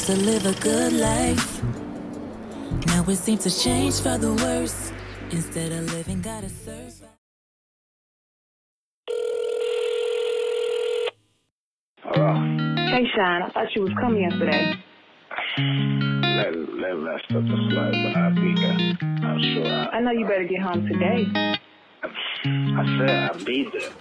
to 0.10 0.16
live 0.16 0.44
a 0.48 0.60
good 0.60 0.94
life, 0.94 1.62
now 2.88 3.04
it 3.08 3.16
seems 3.16 3.44
to 3.44 3.52
change 3.52 4.02
for 4.02 4.18
the 4.18 4.34
worse. 4.34 4.92
Instead 5.30 5.72
of 5.72 5.94
living, 5.94 6.20
gotta 6.20 6.50
serve. 6.50 6.96
Hey, 12.06 13.06
Shine, 13.16 13.44
I 13.44 13.50
thought 13.54 13.68
you 13.76 13.84
was 13.84 13.92
coming 14.02 14.24
yesterday. 14.24 14.74
Let, 15.60 16.56
let 16.56 16.96
that 17.06 17.20
stuff 17.30 17.44
to 17.44 17.70
slide, 17.70 17.94
but 18.02 18.18
I'll 18.18 18.34
be 18.34 18.56
there. 18.56 18.98
I'm 19.30 19.40
sure 19.54 19.68
I, 19.68 19.98
I 19.98 20.00
know 20.02 20.12
you 20.12 20.26
better 20.26 20.46
get 20.46 20.62
home 20.62 20.88
today. 20.88 21.28
I 22.46 22.98
said 22.98 23.10
I'll 23.30 23.46
be 23.46 23.70
there. 23.72 23.92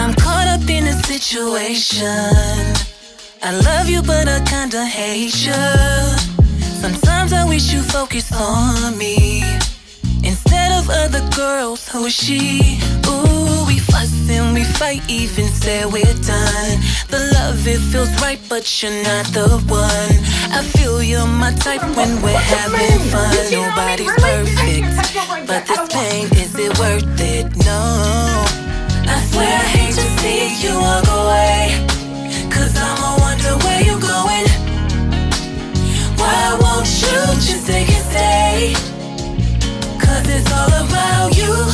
I'm 0.00 0.12
caught 0.14 0.48
up 0.48 0.68
in 0.68 0.88
a 0.88 0.94
situation. 1.04 2.91
I 3.44 3.50
love 3.50 3.88
you, 3.88 4.02
but 4.02 4.28
I 4.28 4.38
kinda 4.44 4.86
hate 4.86 5.34
you. 5.44 5.52
Sometimes 6.80 7.32
I 7.32 7.44
wish 7.44 7.72
you 7.72 7.82
focus 7.82 8.30
on 8.30 8.96
me 8.96 9.42
instead 10.22 10.70
of 10.70 10.88
other 10.88 11.22
girls. 11.34 11.88
Who 11.88 12.06
is 12.06 12.14
she? 12.14 12.78
Ooh, 13.08 13.64
we 13.66 13.80
fuss 13.80 14.12
and 14.30 14.54
we 14.54 14.62
fight, 14.62 15.02
even 15.08 15.48
say 15.48 15.84
we're 15.84 16.18
done. 16.22 16.78
The 17.08 17.18
love 17.34 17.66
it 17.66 17.80
feels 17.90 18.14
right, 18.22 18.38
but 18.48 18.62
you're 18.80 19.02
not 19.02 19.26
the 19.34 19.48
one. 19.66 20.14
I 20.58 20.62
feel 20.74 21.02
you're 21.02 21.26
my 21.26 21.52
type 21.52 21.82
when 21.96 22.22
we're 22.22 22.46
having 22.54 23.00
fun. 23.10 23.34
Nobody's 23.50 24.14
perfect, 24.22 24.86
but 25.48 25.66
this 25.66 25.82
pain 25.92 26.26
is 26.38 26.54
it 26.54 26.78
worth 26.78 27.20
it? 27.20 27.46
No. 27.66 28.44
I 29.14 29.18
swear 29.32 29.52
I 29.52 29.66
hate 29.74 29.94
to 29.96 30.06
see 30.20 30.62
you 30.62 30.78
walk 30.78 31.08
away. 31.08 31.21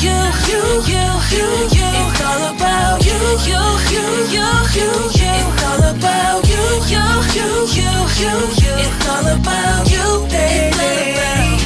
You, 0.02 0.14
you, 0.48 0.62
you, 0.86 1.04
you, 1.34 1.48
you. 1.74 1.88
It's 1.98 2.20
all 2.22 2.54
about 2.54 3.04
you, 3.04 3.18
you, 3.48 3.62
you, 3.92 4.06
you, 4.36 4.48
you. 4.78 4.90
It's 5.26 5.62
all 5.64 5.82
about 5.90 6.46
you, 6.46 6.62
you, 6.92 7.04
you, 7.34 7.50
you, 7.74 8.32
you. 8.62 8.72
It's 8.78 9.08
all 9.08 9.26
about 9.26 9.90
you, 9.90 10.06
baby. 10.30 11.58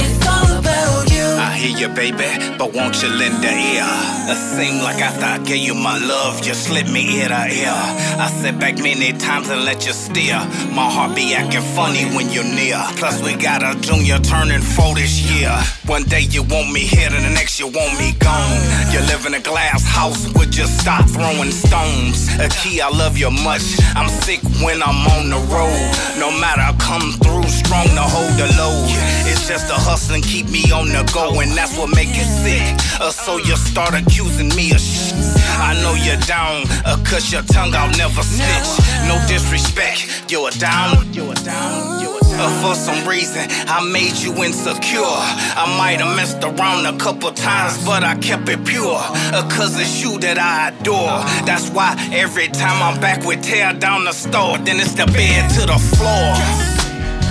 It's 0.00 0.26
all 0.26 0.58
about 0.58 1.10
you. 1.12 1.26
I 1.38 1.52
hear 1.56 1.76
you, 1.76 1.88
baby, 1.94 2.56
but 2.56 2.72
won't 2.72 3.02
you 3.02 3.10
lend 3.10 3.44
a 3.44 3.52
ear? 3.52 4.16
It 4.28 4.38
seemed 4.56 4.82
like 4.82 5.00
after 5.02 5.24
I 5.24 5.38
gave 5.44 5.62
you 5.64 5.74
my 5.74 5.98
love, 5.98 6.46
you 6.46 6.54
slipped 6.54 6.90
me 6.90 7.20
ear 7.20 7.28
to 7.28 7.46
ear. 7.46 7.76
I 8.18 8.28
sit 8.40 8.58
back 8.58 8.76
many 8.78 9.12
times 9.18 9.50
and 9.50 9.64
let 9.64 9.86
you 9.86 9.92
steer. 9.92 10.38
My 10.74 10.90
heart 10.90 11.14
be 11.14 11.34
acting 11.34 11.60
funny 11.60 12.04
when 12.16 12.30
you're 12.30 12.42
near. 12.44 12.82
Plus, 12.96 13.22
we 13.22 13.36
got 13.36 13.62
a 13.62 13.78
junior 13.80 14.18
turning 14.18 14.62
four 14.62 14.94
this 14.94 15.20
year. 15.30 15.52
One 15.86 16.02
day 16.02 16.22
you 16.22 16.42
want 16.42 16.72
me 16.72 16.80
here, 16.80 17.08
and 17.12 17.24
the 17.24 17.30
next 17.30 17.60
you 17.60 17.68
want 17.68 17.96
me 17.96 18.12
gone. 18.18 18.58
You 18.90 18.98
live 19.06 19.24
in 19.24 19.34
a 19.34 19.40
glass 19.40 19.86
house, 19.86 20.26
would 20.34 20.56
you 20.56 20.66
stop 20.66 21.08
throwing 21.08 21.52
stones? 21.52 22.28
A 22.40 22.48
key, 22.48 22.80
I 22.80 22.88
love 22.88 23.16
you 23.16 23.30
much. 23.30 23.62
I'm 23.94 24.08
sick 24.08 24.42
when 24.64 24.82
I'm 24.82 25.06
on 25.14 25.30
the 25.30 25.38
road. 25.54 25.86
No 26.18 26.30
matter, 26.40 26.62
I 26.62 26.74
come 26.80 27.12
through 27.22 27.48
strong 27.48 27.86
to 27.94 28.02
hold 28.02 28.34
the 28.34 28.50
load. 28.58 28.90
It's 29.30 29.46
just 29.46 29.70
a 29.70 29.74
hustle 29.74 30.16
and 30.16 30.24
keep 30.24 30.48
me 30.48 30.70
on 30.72 30.88
the 30.88 31.08
go, 31.14 31.40
and 31.40 31.52
that's 31.52 31.78
what 31.78 31.94
make 31.94 32.10
it 32.10 32.26
sick. 32.26 32.62
Uh, 33.00 33.10
so 33.10 33.38
you 33.38 33.54
start 33.56 33.94
accusing 33.94 34.48
me 34.56 34.72
of 34.72 34.80
shit. 34.80 35.25
I 35.58 35.74
know 35.82 35.94
you're 35.94 36.20
down, 36.26 36.64
uh, 36.84 36.96
cause 37.04 37.32
your 37.32 37.42
tongue 37.42 37.74
I'll 37.74 37.90
never 37.96 38.22
snitch. 38.22 38.70
No 39.08 39.16
disrespect, 39.28 40.30
you're 40.30 40.50
down, 40.50 41.12
you're 41.12 41.34
down, 41.34 42.00
you're 42.02 42.20
down. 42.20 42.40
Uh, 42.40 42.62
for 42.62 42.74
some 42.74 43.06
reason, 43.08 43.46
I 43.68 43.80
made 43.92 44.16
you 44.16 44.32
insecure. 44.44 45.00
I 45.02 45.64
might 45.78 46.00
have 46.00 46.14
messed 46.16 46.42
around 46.44 46.86
a 46.86 46.96
couple 46.98 47.30
times, 47.32 47.82
but 47.84 48.04
I 48.04 48.16
kept 48.18 48.48
it 48.48 48.64
pure. 48.64 48.98
Uh, 48.98 49.48
cause 49.50 49.78
it's 49.78 50.02
you 50.02 50.18
that 50.20 50.38
I 50.38 50.68
adore. 50.68 51.22
That's 51.46 51.70
why 51.70 51.96
every 52.12 52.48
time 52.48 52.82
I'm 52.82 53.00
back, 53.00 53.24
we 53.24 53.36
tear 53.36 53.72
down 53.72 54.04
the 54.04 54.12
store. 54.12 54.58
Then 54.58 54.80
it's 54.80 54.94
the 54.94 55.06
bed 55.06 55.50
to 55.54 55.66
the 55.66 55.78
floor. 55.96 56.28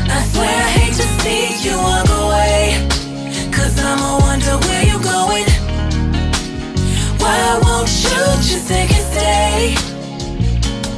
I 0.07 0.23
swear 0.31 0.49
I 0.49 0.69
hate 0.77 0.95
to 0.95 1.07
see 1.21 1.69
you 1.69 1.77
walk 1.77 2.09
away. 2.09 2.87
Cause 3.51 3.77
I'ma 3.79 4.19
wonder 4.19 4.57
where 4.67 4.85
you're 4.85 5.01
going. 5.01 5.54
Why 7.35 7.59
won't 7.63 7.89
shoot 7.89 8.39
you 8.47 8.55
just 8.55 8.67
take 8.69 8.91
and 8.95 9.05
stay? 9.11 9.75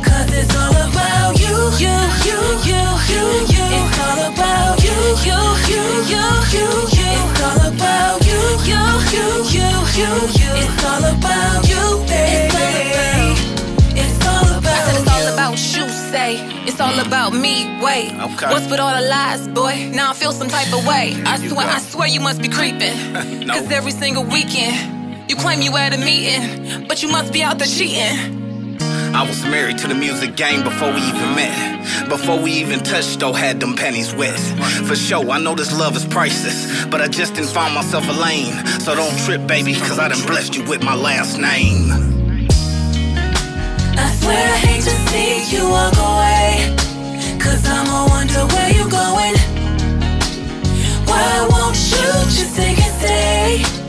Cause 0.05 0.29
it's 0.37 0.53
all 0.53 0.69
about 0.69 1.33
you, 1.41 1.55
you, 1.81 1.95
you, 2.29 2.39
you, 2.69 2.81
you, 3.09 3.23
you. 3.53 3.65
It's 3.73 3.97
all 4.05 4.21
about 4.29 4.77
you, 4.85 4.93
you, 5.25 5.39
you, 5.65 5.81
you, 6.13 6.25
you, 6.53 6.67
you. 6.93 7.09
It's 7.17 7.41
all 7.41 7.61
about 7.73 8.21
you, 8.29 8.41
you, 8.69 8.81
you, 9.13 9.25
you, 9.49 9.69
you, 9.97 10.11
you. 10.37 10.51
It's 10.61 10.83
all 10.85 11.05
about 11.09 11.65
you, 11.71 11.83
baby. 12.05 13.33
It's 13.97 14.21
all 14.29 14.45
about 14.59 14.77
I 14.77 14.85
said 14.85 15.01
it's 15.01 15.09
all 15.09 15.33
about 15.33 15.57
you, 15.57 15.89
say. 15.89 16.37
It's 16.69 16.79
all 16.79 16.99
about 16.99 17.33
me, 17.33 17.81
wait. 17.81 18.13
Okay. 18.13 18.51
What's 18.53 18.69
with 18.69 18.79
all 18.79 18.93
the 18.93 19.07
lies, 19.09 19.47
boy? 19.47 19.89
Now 19.91 20.11
I 20.11 20.13
feel 20.13 20.31
some 20.33 20.49
type 20.49 20.71
of 20.71 20.85
way. 20.85 21.15
I 21.25 21.37
swear, 21.47 21.65
I 21.67 21.79
swear 21.79 22.07
you 22.07 22.19
must 22.19 22.43
be 22.43 22.47
creeping. 22.49 22.93
No. 23.47 23.55
Cause 23.55 23.71
every 23.71 23.91
single 23.91 24.23
weekend, 24.23 25.06
you 25.29 25.35
claim 25.35 25.61
you 25.61 25.75
at 25.77 25.93
a 25.93 25.97
meeting, 25.97 26.87
but 26.87 27.01
you 27.03 27.09
must 27.09 27.33
be 27.33 27.43
out 27.43 27.57
there 27.57 27.67
cheating. 27.67 28.77
I 29.13 29.25
was 29.27 29.43
married 29.43 29.77
to 29.79 29.87
the 29.87 29.95
music 29.95 30.35
game 30.35 30.63
before 30.63 30.91
we 30.93 31.01
even 31.01 31.35
met. 31.35 32.09
Before 32.09 32.39
we 32.39 32.51
even 32.51 32.79
touched, 32.79 33.19
though, 33.19 33.33
had 33.33 33.59
them 33.59 33.75
pennies 33.75 34.13
wet. 34.13 34.39
For 34.85 34.95
sure, 34.95 35.29
I 35.29 35.39
know 35.39 35.55
this 35.55 35.77
love 35.77 35.95
is 35.95 36.05
priceless, 36.05 36.85
but 36.85 37.01
I 37.01 37.07
just 37.07 37.33
didn't 37.33 37.49
find 37.49 37.73
myself 37.73 38.07
a 38.07 38.13
lane. 38.13 38.53
So 38.79 38.95
don't 38.95 39.17
trip, 39.25 39.47
baby, 39.47 39.73
cause 39.73 39.97
I 39.97 40.07
done 40.09 40.25
blessed 40.27 40.55
you 40.55 40.63
with 40.65 40.83
my 40.83 40.95
last 40.95 41.37
name. 41.37 41.91
I 43.97 44.11
swear 44.19 44.53
I 44.53 44.57
hate 44.57 44.83
to 44.83 44.95
see 45.09 45.55
you 45.55 45.67
walk 45.67 45.95
away. 45.97 46.75
Cause 47.39 47.65
I'ma 47.65 48.07
wonder 48.07 48.45
where 48.53 48.71
you're 48.71 48.89
going. 48.89 49.35
Why 51.07 51.47
won't 51.49 51.75
you 51.75 52.07
just 52.37 52.55
take 52.55 52.77
and 52.77 52.95
stay? 52.99 53.86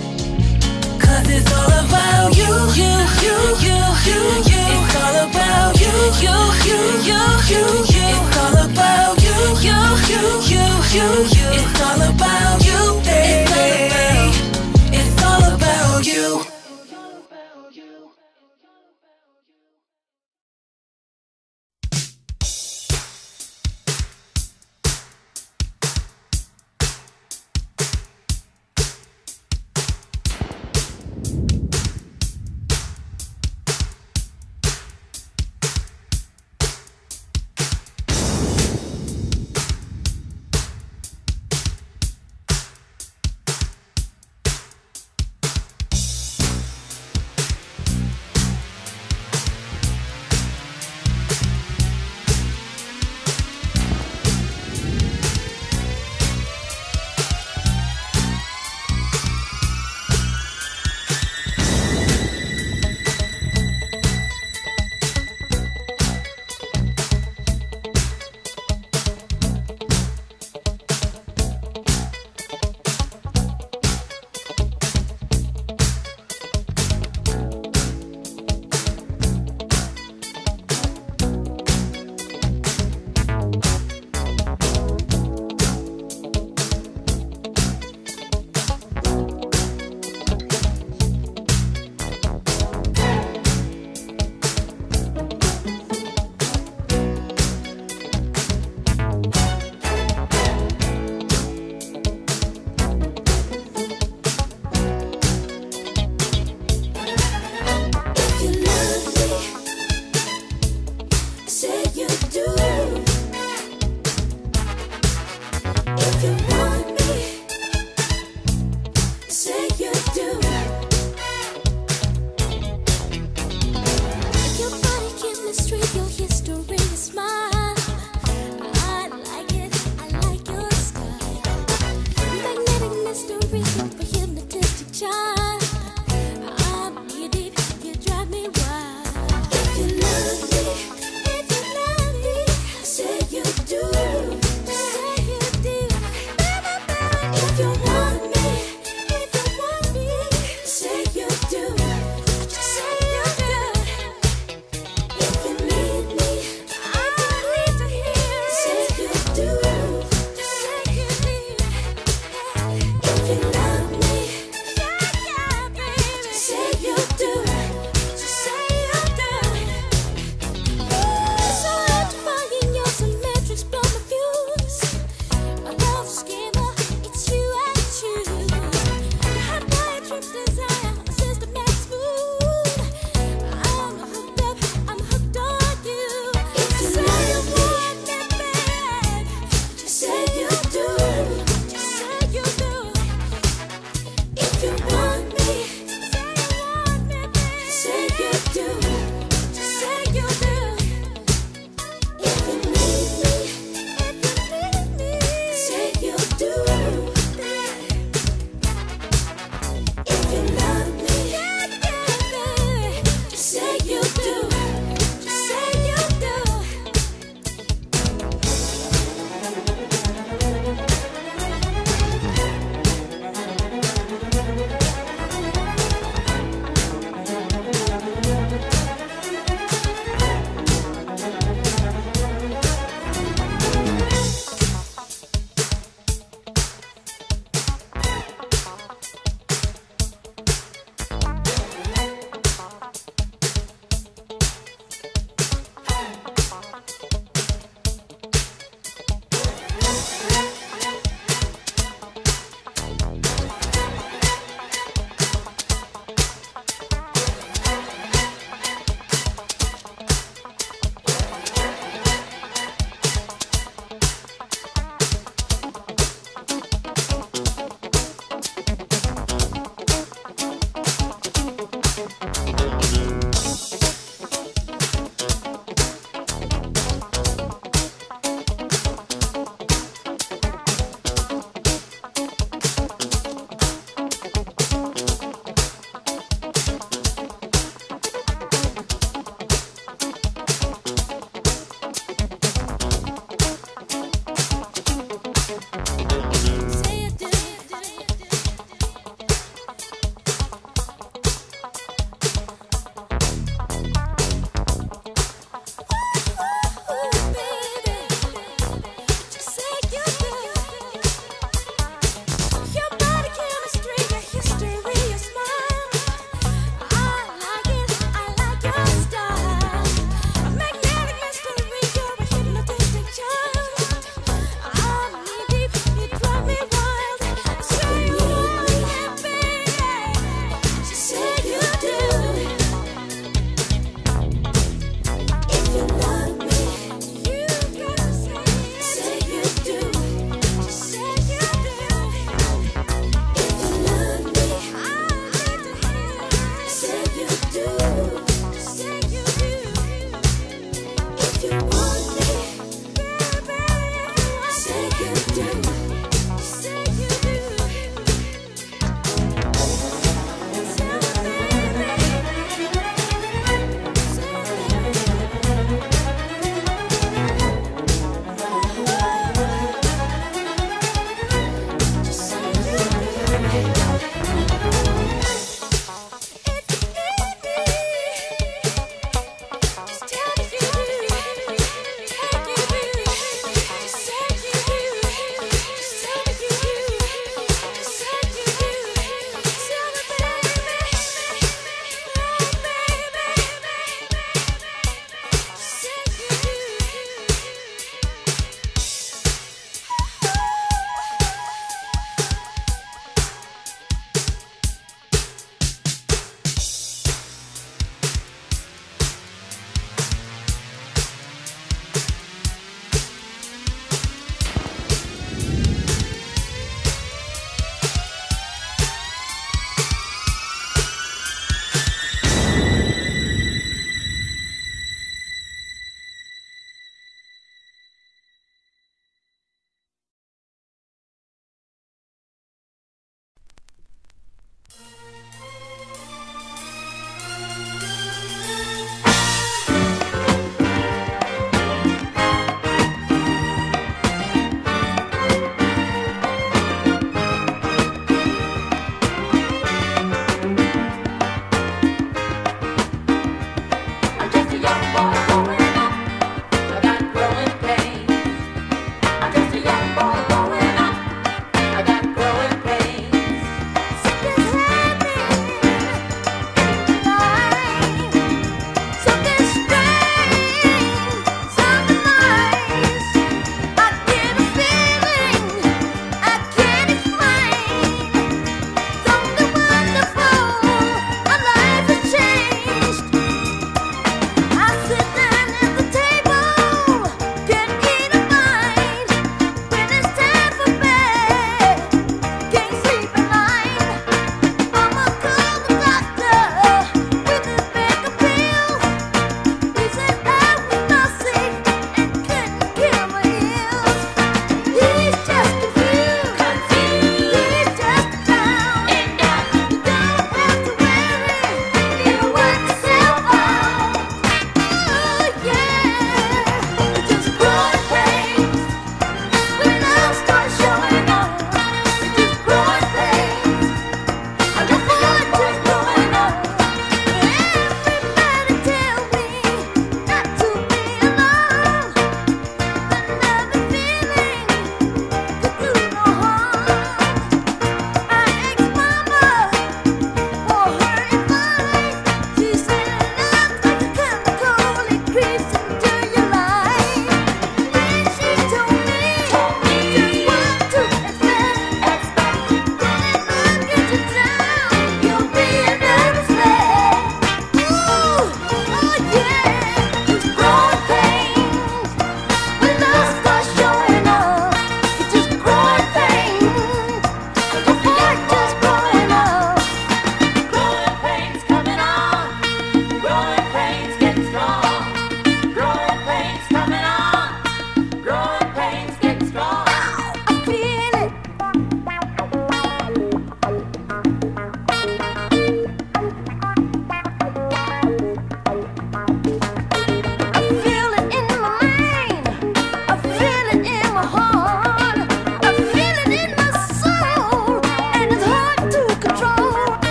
Cause 1.09 1.27
it's 1.31 1.53
all 1.53 1.73
about 1.73 2.37
you, 2.37 2.53
you, 2.77 2.93
you, 3.25 3.37
you, 3.65 3.79
you, 4.09 4.21
you. 4.45 4.61
It's 4.77 4.95
all 5.01 5.17
about 5.25 5.73
you, 5.81 5.95
you, 6.21 6.37
you, 6.69 6.81
you, 7.09 7.21
you, 7.49 7.65
you. 7.93 8.05
It's 8.13 8.37
all 8.37 8.57
about 8.69 9.17
you, 9.25 9.37
you, 9.65 9.79
you, 10.13 10.23
you, 10.53 10.65
you, 10.93 11.09
you. 11.33 11.49
It's 11.57 11.81
all 11.81 12.03
about 12.13 12.61
you, 12.63 12.68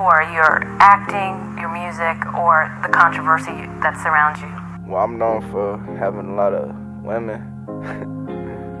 for? 0.00 0.22
Your 0.32 0.64
acting, 0.80 1.58
your 1.60 1.68
music, 1.68 2.16
or 2.32 2.72
the 2.80 2.88
controversy 2.88 3.52
that 3.84 4.00
surrounds 4.02 4.40
you? 4.40 4.48
Well, 4.90 5.04
I'm 5.04 5.18
known 5.18 5.42
for 5.50 5.76
having 5.98 6.30
a 6.30 6.34
lot 6.34 6.54
of 6.54 6.74
women. 7.04 7.44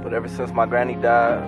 but 0.02 0.14
ever 0.14 0.28
since 0.28 0.50
my 0.50 0.64
granny 0.64 0.94
died, 0.94 1.42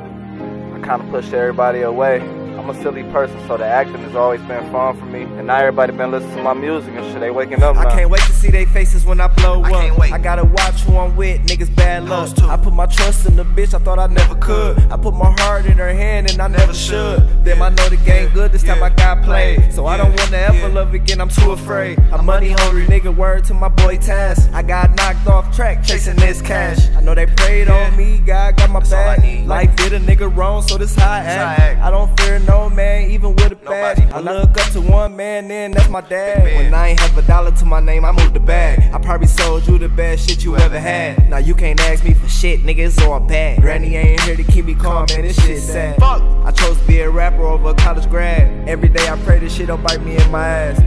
I 0.75 0.79
kind 0.85 1.01
of 1.01 1.09
pushed 1.09 1.33
everybody 1.33 1.81
away. 1.81 2.21
I'm 2.63 2.71
a 2.71 2.81
silly 2.81 3.03
person, 3.11 3.37
so 3.49 3.57
the 3.57 3.65
acting 3.65 3.97
has 3.97 4.15
always 4.15 4.41
been 4.43 4.71
fun 4.71 4.97
for 4.97 5.05
me. 5.05 5.23
And 5.23 5.49
now 5.49 5.57
everybody 5.57 5.93
been 5.97 6.13
listening 6.13 6.37
to 6.37 6.43
my 6.45 6.55
music 6.55 6.95
and 6.95 7.05
shit. 7.11 7.19
They 7.19 7.33
waking 7.33 7.61
up 7.61 7.75
Now. 7.75 7.81
I 7.89 7.91
can't 7.91 8.09
wait 8.09 8.21
to 8.21 8.33
see 8.33 8.53
their 8.53 8.67
faces 8.67 9.05
when 9.05 9.21
I 9.21 9.27
blow 9.27 9.65
up. 9.65 10.01
I 10.01 10.17
gotta 10.19 10.45
watch 10.45 10.83
who 10.83 10.97
I'm 10.97 11.17
with, 11.17 11.45
niggas 11.49 11.75
bad 11.75 12.05
luck. 12.05 12.39
I 12.43 12.57
put 12.57 12.73
my 12.73 12.87
trust 12.87 13.27
in 13.27 13.35
the 13.35 13.45
bitch, 13.45 13.75
I 13.75 13.81
thought 13.81 13.99
I 13.99 14.07
never 14.07 14.37
could. 14.37 14.79
I 14.93 14.97
put 14.97 15.13
my 15.13 15.35
heart 15.41 15.67
in 15.67 15.77
her 15.79 15.93
hand 15.93 16.31
and 16.31 16.41
I 16.41 16.47
never 16.47 16.73
should. 16.73 17.27
Damn, 17.43 17.63
I 17.63 17.71
know 17.71 17.89
the 17.89 17.97
game 17.97 18.33
good, 18.33 18.53
this 18.53 18.63
time 18.63 18.81
I 18.81 18.91
got 18.91 19.25
played. 19.25 19.73
So 19.73 19.87
I 19.87 19.97
don't 19.97 20.17
wanna 20.17 20.37
ever 20.37 20.69
love 20.69 20.95
again, 20.95 21.21
I'm 21.21 21.31
too 21.31 21.51
afraid. 21.51 21.99
I'm 22.13 22.25
money 22.25 22.51
hungry, 22.51 22.87
nigga, 22.87 23.13
word 23.13 23.43
to 23.47 23.55
my 23.55 23.71
boy 23.71 23.97
Taz. 23.97 24.53
I 24.55 24.63
got 24.63 24.95
knocked 24.95 25.27
off 25.27 25.53
track, 25.57 25.83
chasing 25.83 26.15
this 26.15 26.41
cash. 26.41 26.79
I 26.97 27.01
know 27.01 27.17
they 27.17 27.27
prayed 27.27 27.69
on 27.69 27.97
me, 27.97 28.19
God 28.19 28.57
got 28.57 28.71
my 28.71 28.79
back. 28.89 29.19
Life 29.47 29.75
did 29.75 29.95
a 29.95 29.99
nigga 29.99 30.35
wrong, 30.37 30.63
so 30.63 30.79
this 30.79 30.95
how 30.95 31.11
I 31.11 31.19
act. 31.19 31.83
I 31.83 31.91
don't 31.91 32.17
fear 32.21 32.39
no 32.39 32.52
man, 32.75 33.11
even 33.11 33.35
with 33.37 33.53
a 33.53 33.57
badge. 33.57 33.99
I 34.13 34.21
look 34.21 34.59
up 34.59 34.73
to 34.73 34.81
one 34.81 35.17
man, 35.17 35.49
then 35.49 35.73
that's 35.73 35.89
my 35.89 36.01
dad. 36.01 36.45
When 36.45 36.75
I 36.75 36.89
ain't 36.89 37.01
have 37.01 37.17
a 37.17 37.23
dollar 37.23 37.51
to 37.51 37.65
my 37.65 37.81
name, 37.81 38.05
I 38.05 38.13
moved 38.13 38.35
the 38.35 38.41
bag. 38.41 38.93
I 38.93 38.99
probably 38.99 39.27
sold 39.27 39.67
you 39.67 39.79
the 39.79 39.89
best 39.89 40.29
shit 40.29 40.45
you 40.45 40.57
ever 40.57 40.79
had. 40.79 41.29
Now 41.29 41.39
you 41.39 41.55
can't 41.55 41.81
ask 41.81 42.05
me 42.05 42.15
for 42.15 42.29
shit, 42.29 42.61
nigga, 42.61 42.87
it's 42.87 43.01
all 43.03 43.21
bad. 43.21 43.61
Granny 43.61 43.97
ain't 43.97 44.21
here 44.23 44.37
to 44.37 44.45
keep 44.45 44.65
me 44.65 44.75
calm, 44.75 45.07
man, 45.11 45.23
this 45.23 45.43
shit 45.45 45.61
sad. 45.61 45.99
Fuck. 45.99 46.23
I 46.45 46.51
chose 46.51 46.79
to 46.81 46.87
be 46.87 47.01
a 47.01 47.11
rapper 47.11 47.43
over 47.43 47.71
a 47.71 47.75
college 47.75 48.09
grad. 48.09 48.69
Every 48.69 48.89
day 48.89 49.09
I 49.09 49.17
pray 49.25 49.39
this 49.39 49.55
shit 49.55 49.69
don't 49.69 49.83
bite 49.83 50.03
me 50.03 50.17
in 50.17 50.31
my 50.31 50.47
ass. 50.47 50.81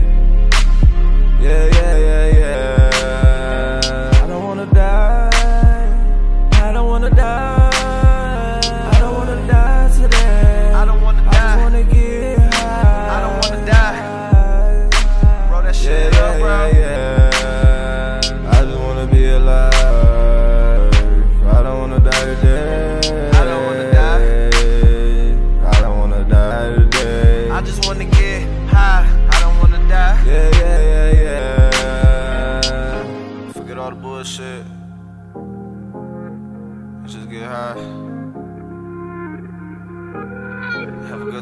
Yeah, 1.40 1.66
yeah, 1.66 1.96
yeah, 1.96 2.38
yeah. 2.38 4.10
I 4.22 4.26
don't 4.26 4.44
wanna 4.44 4.66
die. 4.66 5.30
I 6.52 6.72
don't 6.72 6.88
wanna 6.88 7.10
die. 7.10 7.55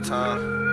Time. 0.05 0.65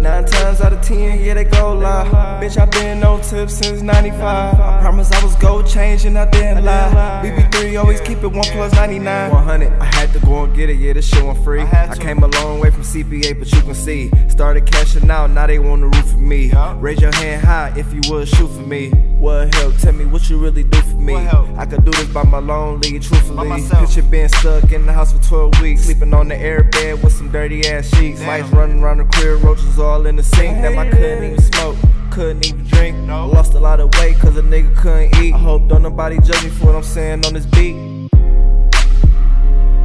Nine 0.00 0.24
times 0.26 0.60
out 0.60 0.72
of 0.72 0.82
ten, 0.82 1.18
yeah, 1.20 1.34
they 1.34 1.44
go 1.44 1.74
lie. 1.74 2.04
Bitch, 2.40 2.60
I 2.60 2.66
been 2.66 3.02
on 3.02 3.20
tip 3.22 3.50
since 3.50 3.82
95. 3.82 4.22
I 4.60 4.80
promise 4.80 5.10
I 5.10 5.24
was 5.24 5.34
gold 5.36 5.66
changing, 5.66 6.16
I 6.16 6.30
didn't 6.30 6.64
lie. 6.64 7.22
BB3 7.24 7.80
always 7.80 8.00
keep 8.02 8.18
it 8.18 8.28
1 8.28 8.32
plus 8.32 8.72
99. 8.74 9.32
100, 9.32 9.72
I 9.80 9.84
had 9.84 10.12
to 10.12 10.20
go 10.20 10.44
and 10.44 10.54
get 10.54 10.70
it, 10.70 10.76
yeah, 10.76 10.92
this 10.92 11.08
shit 11.08 11.24
went 11.24 11.42
free. 11.42 11.62
I 11.62 11.96
came 11.96 12.22
a 12.22 12.28
long 12.28 12.60
way 12.60 12.70
from 12.70 12.82
CPA, 12.82 13.38
but 13.38 13.50
you 13.52 13.62
can 13.62 13.74
see. 13.74 14.10
Started 14.28 14.66
cashing 14.66 15.10
out, 15.10 15.30
now 15.30 15.46
they 15.46 15.58
want 15.58 15.80
the 15.80 15.88
roof 15.88 16.10
for 16.10 16.18
me. 16.18 16.52
Raise 16.76 17.00
your 17.00 17.14
hand 17.14 17.44
high 17.44 17.72
if 17.76 17.92
you 17.92 18.00
would 18.10 18.28
shoot 18.28 18.48
for 18.48 18.60
me. 18.60 18.92
What 19.18 19.54
help? 19.54 19.76
Tell 19.78 19.92
me 19.92 20.04
what 20.04 20.28
you 20.28 20.38
really 20.38 20.62
do 20.62 20.80
for 20.82 20.96
me. 20.96 21.16
I 21.16 21.64
could 21.66 21.84
do 21.84 21.90
this 21.90 22.06
by 22.08 22.22
my 22.22 22.38
lonely, 22.38 22.98
truthfully. 23.00 23.62
Picture 23.68 24.02
being 24.02 24.28
stuck 24.28 24.70
in 24.72 24.84
the 24.86 24.92
house 24.92 25.12
for 25.12 25.22
12 25.22 25.60
weeks. 25.60 25.84
Sleeping 25.84 26.12
on 26.12 26.28
the 26.28 26.34
airbed 26.34 27.02
with 27.02 27.12
some 27.12 27.32
dirty 27.32 27.66
ass 27.66 27.88
sheets. 27.96 28.20
Mice 28.20 28.46
running 28.50 28.82
around 28.82 28.98
the 28.98 29.04
crib, 29.06 29.42
roaches 29.42 29.78
all 29.78 30.06
in 30.06 30.16
the 30.16 30.22
sink. 30.22 30.58
Damn, 30.58 30.78
I 30.78 30.90
couldn't 30.90 31.24
even 31.24 31.42
smoke, 31.52 31.76
couldn't 32.10 32.46
even 32.46 32.64
drink. 32.64 32.96
I 33.08 33.24
lost 33.24 33.54
a 33.54 33.60
lot 33.60 33.80
of 33.80 33.92
weight 33.98 34.18
cause 34.18 34.36
a 34.36 34.42
nigga 34.42 34.76
couldn't 34.76 35.16
eat. 35.16 35.32
I 35.34 35.38
hope 35.38 35.66
don't 35.68 35.82
nobody 35.82 36.18
judge 36.20 36.44
me 36.44 36.50
for 36.50 36.66
what 36.66 36.74
I'm 36.74 36.82
saying 36.82 37.24
on 37.24 37.32
this 37.32 37.46
beat. 37.46 37.74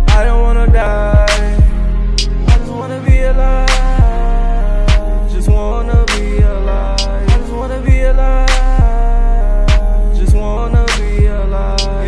I 0.09 0.25
don't 0.25 0.41
wanna 0.41 0.67
die. 0.67 1.25
I 1.25 2.57
just 2.57 2.71
wanna 2.71 2.99
be 3.07 3.19
alive. 3.21 3.69
Just 5.31 5.47
wanna 5.47 6.05
be 6.07 6.39
alive. 6.41 6.99
I 6.99 7.37
just 7.37 7.51
wanna 7.53 7.79
be 7.81 8.01
alive. 8.01 8.50
Be 11.61 12.00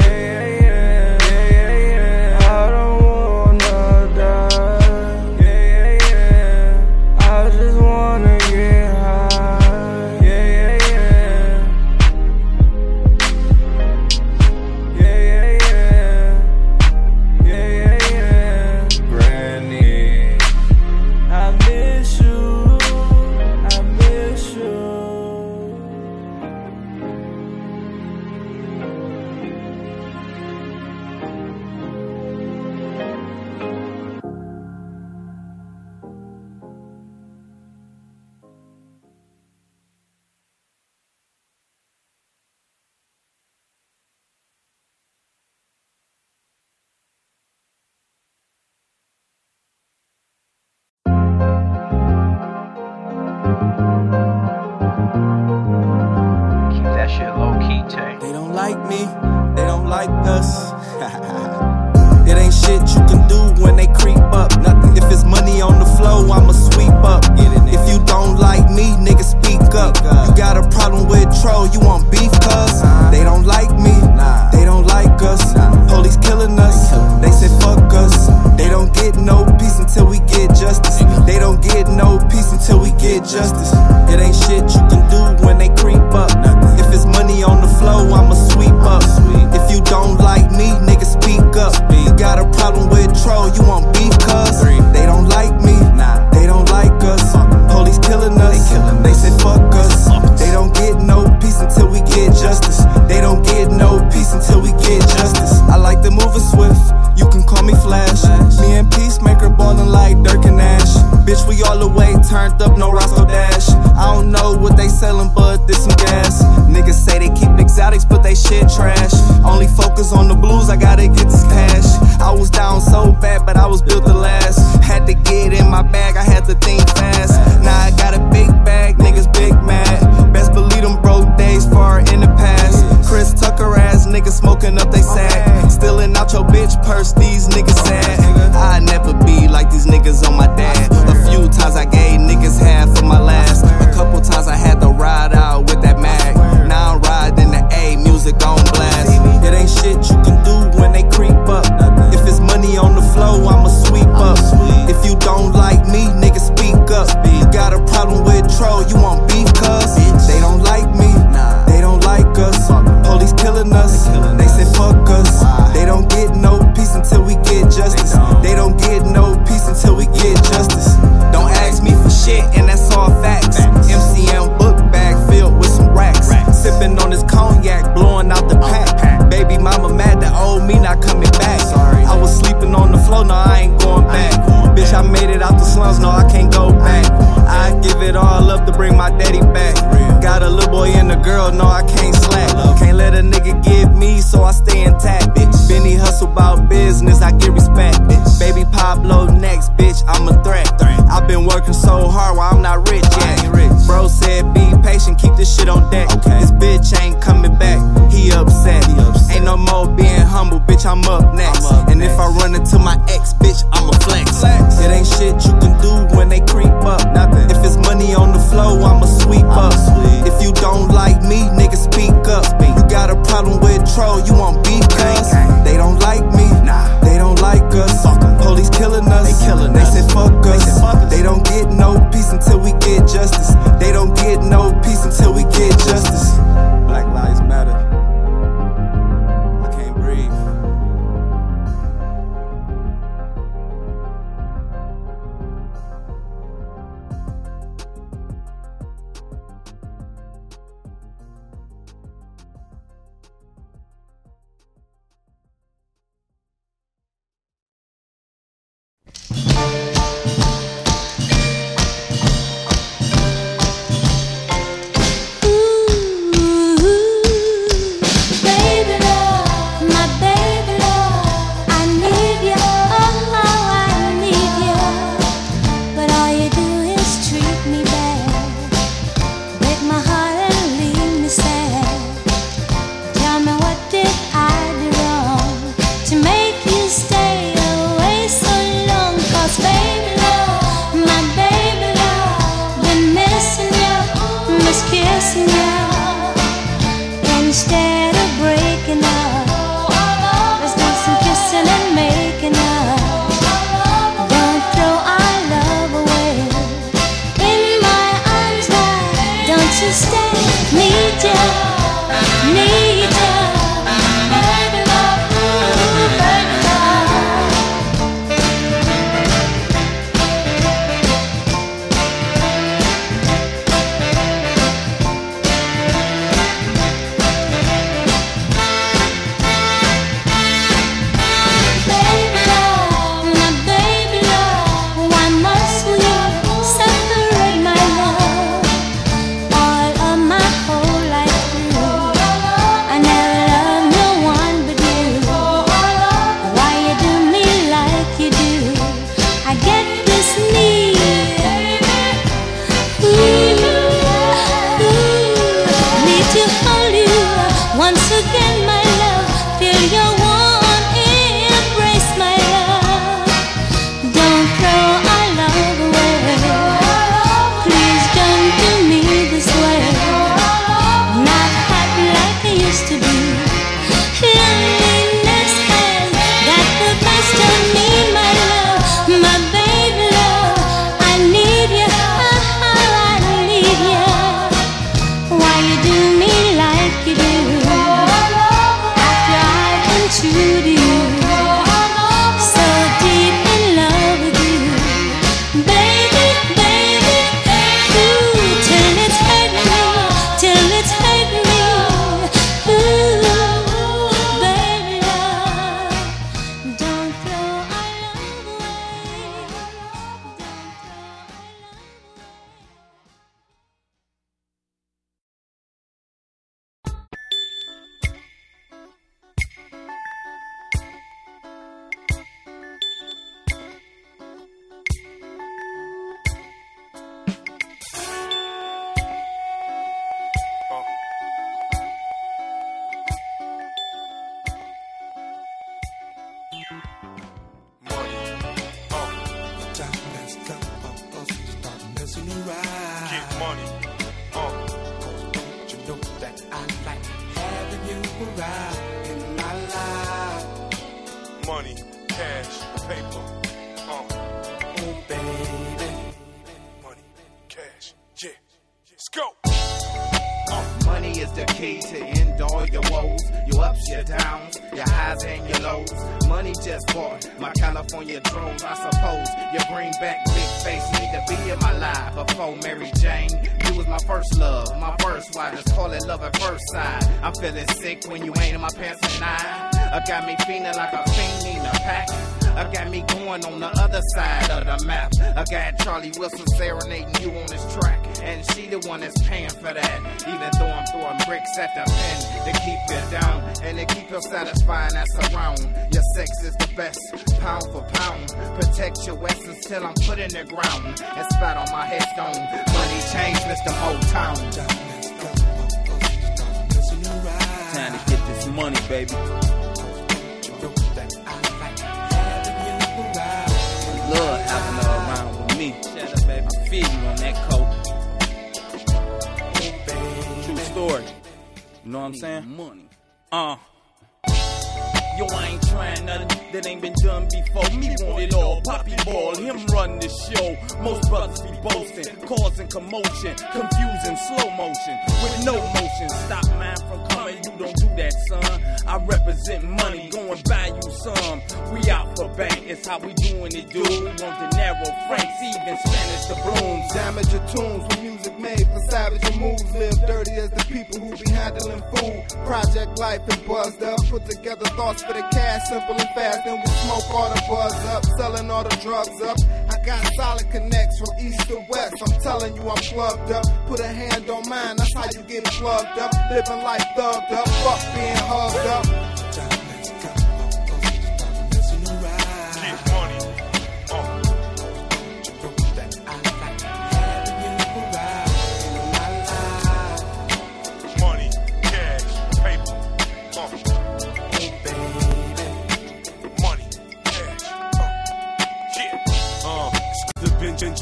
this 205.44 205.58
shit 205.58 205.68
on 205.68 205.90
deck. 205.92 206.08
Okay. 206.16 206.40
This 206.40 206.52
bitch 206.52 207.02
ain't 207.02 207.22
coming 207.22 207.56
back. 207.58 207.80
He 208.12 208.32
upset. 208.32 208.86
he 208.86 208.94
upset. 208.94 209.36
Ain't 209.36 209.46
no 209.46 209.58
more 209.58 209.88
being 209.94 210.22
humble, 210.22 210.62
bitch. 210.62 210.86
I'm 210.86 211.04
up 211.04 211.36
next. 211.36 211.66
I'm 211.66 211.66
up 211.66 211.73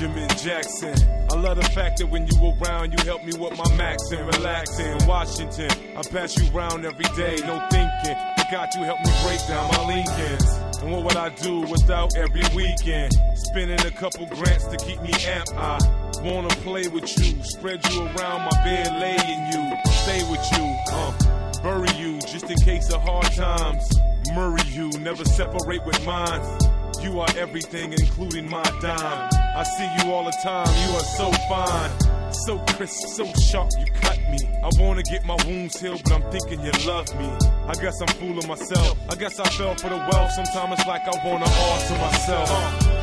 Benjamin 0.01 0.29
Jackson. 0.29 0.95
I 1.31 1.35
love 1.35 1.57
the 1.57 1.69
fact 1.75 1.99
that 1.99 2.07
when 2.07 2.25
you 2.25 2.55
around, 2.63 2.91
you 2.91 2.97
help 3.05 3.23
me 3.23 3.33
with 3.37 3.55
my 3.55 3.75
max 3.75 4.09
and 4.09 4.25
relaxing. 4.35 4.97
Washington, 5.07 5.69
I 5.95 6.01
pass 6.01 6.35
you 6.35 6.51
around 6.57 6.85
every 6.85 7.05
day, 7.15 7.35
no 7.45 7.63
thinking. 7.69 8.17
Got 8.51 8.73
you 8.73 8.81
help 8.81 8.99
me 9.01 9.11
break 9.23 9.39
down 9.47 9.69
my 9.71 9.93
Lincolns. 9.93 10.81
And 10.81 10.91
what 10.91 11.03
would 11.03 11.17
I 11.17 11.29
do 11.29 11.59
without 11.61 12.15
every 12.15 12.41
weekend? 12.55 13.13
Spending 13.35 13.79
a 13.85 13.91
couple 13.91 14.25
grants 14.25 14.65
to 14.65 14.77
keep 14.77 14.99
me 15.03 15.11
amped. 15.11 15.53
I 15.53 15.77
wanna 16.23 16.49
play 16.65 16.87
with 16.87 17.07
you, 17.19 17.43
spread 17.43 17.87
you 17.91 18.01
around 18.01 18.41
my 18.41 18.63
bed, 18.63 18.99
laying 18.99 19.51
you, 19.53 19.91
stay 19.91 20.23
with 20.31 20.43
you, 20.57 20.75
uh, 20.93 21.61
bury 21.61 21.91
you 21.99 22.19
just 22.21 22.49
in 22.49 22.57
case 22.61 22.91
of 22.91 23.03
hard 23.03 23.31
times. 23.33 23.87
Murray 24.33 24.63
you, 24.71 24.89
never 24.99 25.23
separate 25.25 25.85
with 25.85 26.03
mine. 26.07 26.41
You 27.01 27.19
are 27.19 27.29
everything, 27.37 27.93
including 27.93 28.49
my 28.49 28.63
dime. 28.81 29.40
I 29.53 29.63
see 29.63 29.89
you 29.97 30.13
all 30.13 30.23
the 30.23 30.31
time, 30.31 30.67
you 30.87 30.95
are 30.95 31.03
so 31.03 31.31
fine. 31.49 31.91
So 32.33 32.57
crisp, 32.75 33.07
so 33.09 33.25
sharp, 33.33 33.69
you 33.77 33.85
cut 34.01 34.17
me. 34.29 34.39
I 34.63 34.69
wanna 34.79 35.03
get 35.03 35.25
my 35.25 35.35
wounds 35.45 35.79
healed, 35.79 36.01
but 36.03 36.13
I'm 36.13 36.31
thinking 36.31 36.61
you 36.61 36.71
love 36.87 37.13
me. 37.19 37.29
I 37.67 37.73
guess 37.73 38.01
I'm 38.01 38.07
fooling 38.15 38.47
myself. 38.47 38.97
I 39.09 39.15
guess 39.15 39.39
I 39.39 39.49
fell 39.49 39.75
for 39.75 39.89
the 39.89 39.97
wealth. 39.97 40.31
Sometimes 40.31 40.79
it's 40.79 40.87
like 40.87 41.01
I 41.03 41.27
want 41.27 41.45
to 41.45 41.51
all 41.51 41.79
to 41.79 41.93
myself. 41.97 42.49
Uh. 42.49 43.00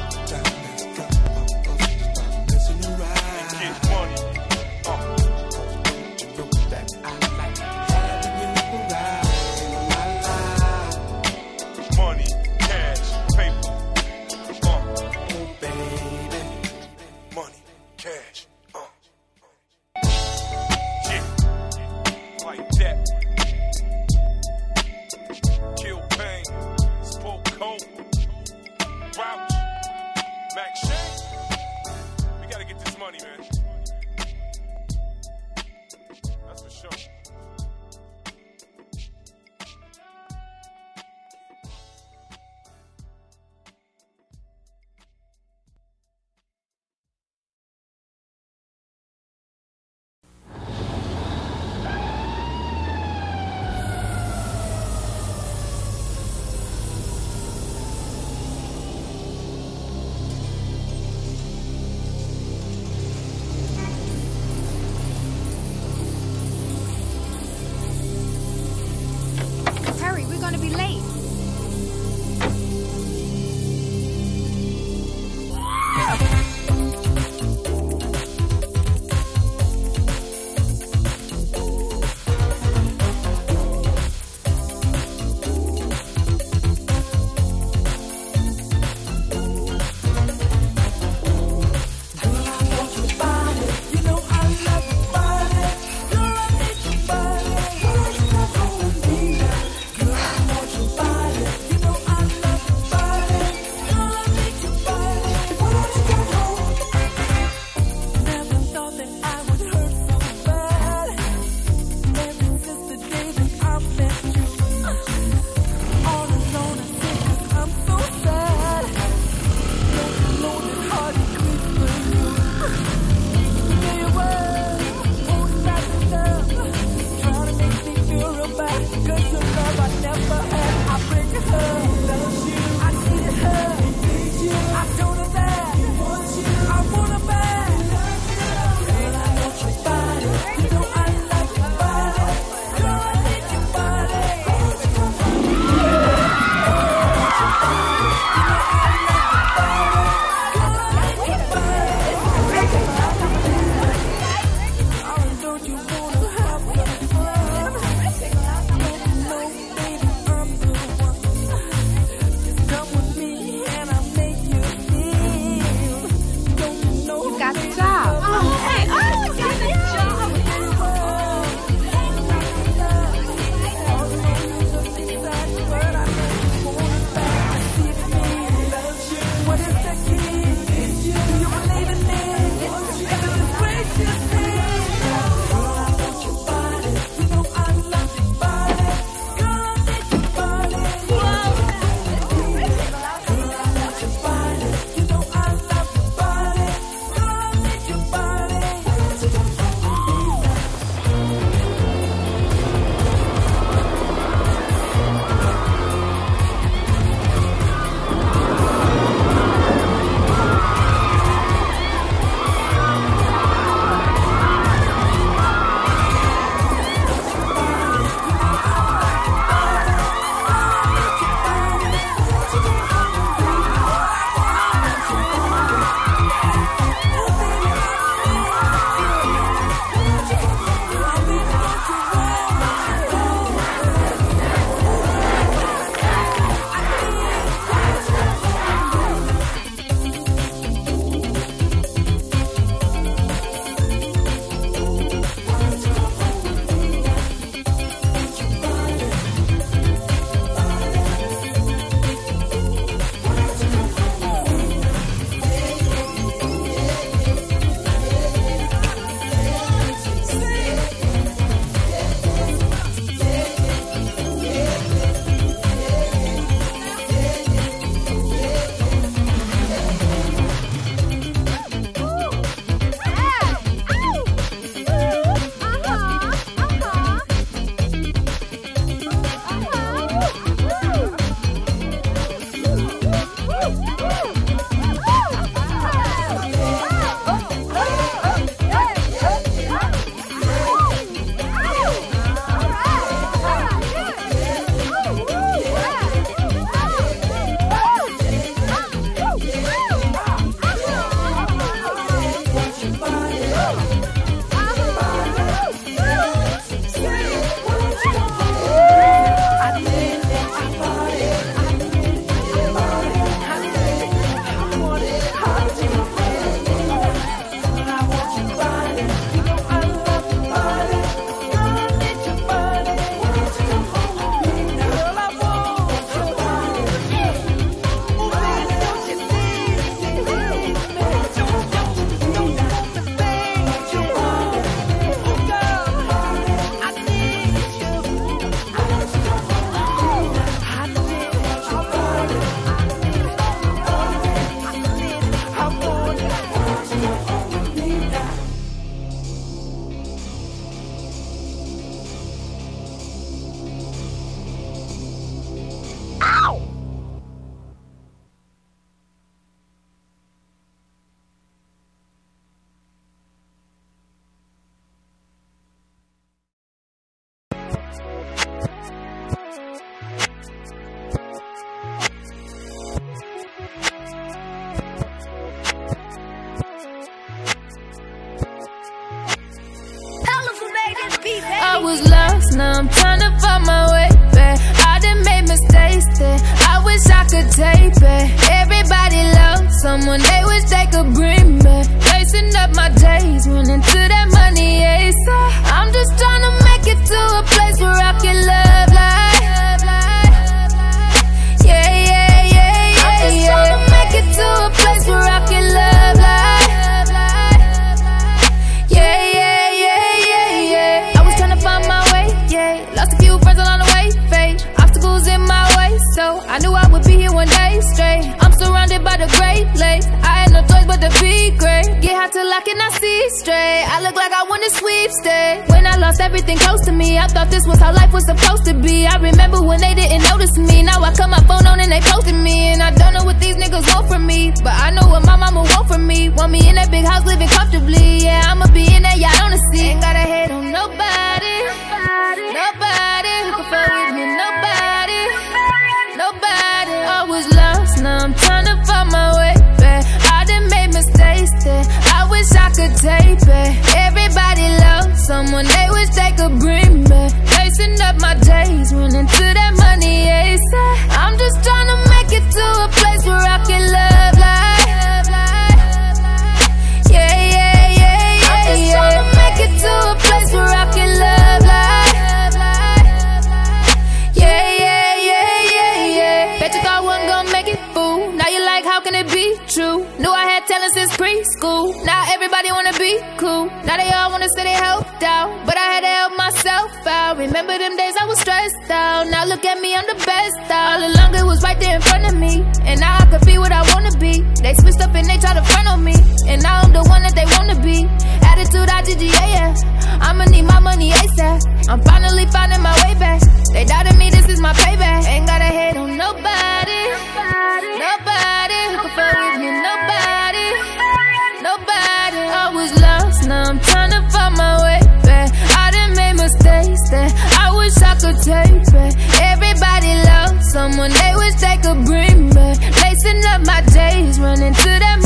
Could 518.32 518.42
take 518.42 518.84
back. 518.92 519.12
Everybody 519.40 520.12
loves 520.24 520.72
someone 520.72 521.10
they 521.10 521.32
wish 521.36 521.54
they 521.54 521.76
could 521.78 522.04
bring 522.04 522.50
back. 522.50 522.76
Lacing 523.02 523.42
up 523.52 523.64
my 523.64 523.80
days, 523.92 524.38
running 524.38 524.74
to 524.74 524.90
that 525.04 525.18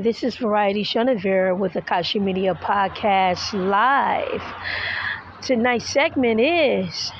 Hi, 0.00 0.04
this 0.04 0.22
is 0.22 0.36
Variety 0.36 0.82
Chenevert 0.82 1.58
with 1.58 1.72
Akashi 1.72 2.22
Media 2.22 2.54
Podcast 2.54 3.52
Live. 3.52 4.42
Tonight's 5.42 5.90
segment 5.90 6.40
is 6.40 7.12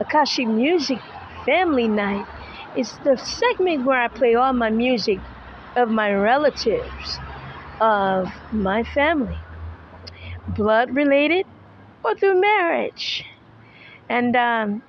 Akashi 0.00 0.46
Music 0.46 0.98
Family 1.44 1.88
Night. 1.88 2.26
It's 2.74 2.96
the 3.04 3.18
segment 3.18 3.84
where 3.84 4.00
I 4.00 4.08
play 4.08 4.34
all 4.34 4.54
my 4.54 4.70
music 4.70 5.20
of 5.76 5.90
my 5.90 6.10
relatives, 6.14 7.18
of 7.82 8.32
my 8.50 8.82
family, 8.82 9.36
blood 10.56 10.96
related 10.96 11.44
or 12.02 12.14
through 12.14 12.40
marriage. 12.40 13.26
And 14.08 14.34
um, 14.36 14.82